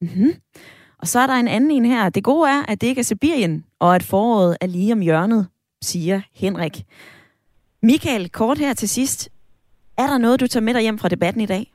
[0.00, 0.32] Mm-hmm.
[0.98, 2.08] Og så er der en anden en her.
[2.08, 5.48] Det gode er, at det ikke er Sibirien, og at foråret er lige om hjørnet,
[5.82, 6.72] siger Henrik.
[7.82, 9.30] Michael, kort her til sidst.
[9.98, 11.72] Er der noget, du tager med dig hjem fra debatten i dag?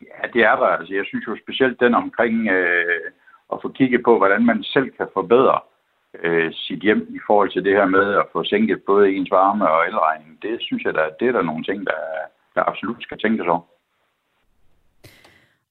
[0.00, 0.66] Ja, det er der.
[0.66, 3.10] Altså, jeg synes jo specielt den omkring øh,
[3.52, 5.60] at få kigget på, hvordan man selv kan forbedre
[6.22, 9.70] øh, sit hjem i forhold til det her med at få sænket både ens varme
[9.70, 10.42] og elregning.
[10.42, 12.00] Det synes jeg, der, det er der nogle ting, der,
[12.54, 13.62] der absolut skal tænkes over.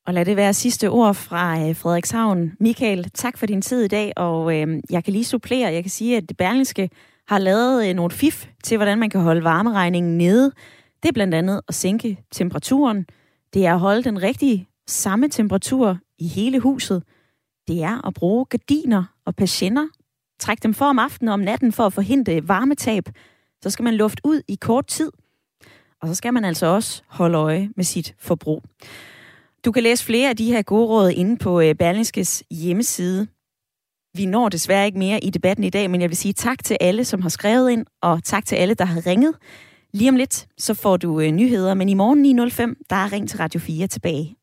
[0.05, 2.51] Og lad det være sidste ord fra øh, Frederikshavn.
[2.59, 5.73] Michael, tak for din tid i dag, og øh, jeg kan lige supplere.
[5.73, 6.89] Jeg kan sige, at Berlingske
[7.27, 10.51] har lavet øh, nogle fif til, hvordan man kan holde varmeregningen nede.
[11.03, 13.05] Det er blandt andet at sænke temperaturen.
[13.53, 17.03] Det er at holde den rigtige samme temperatur i hele huset.
[17.67, 19.87] Det er at bruge gardiner og patienter
[20.41, 23.03] Træk dem for om aftenen og om natten for at forhindre varmetab.
[23.63, 25.11] Så skal man lufte ud i kort tid.
[26.01, 28.63] Og så skal man altså også holde øje med sit forbrug.
[29.65, 33.27] Du kan læse flere af de her gode råd inde på øh, Berlingskes hjemmeside.
[34.17, 36.77] Vi når desværre ikke mere i debatten i dag, men jeg vil sige tak til
[36.81, 39.35] alle, som har skrevet ind, og tak til alle, der har ringet.
[39.93, 43.29] Lige om lidt, så får du øh, nyheder, men i morgen 9.05, der er Ring
[43.29, 44.35] til Radio 4 tilbage.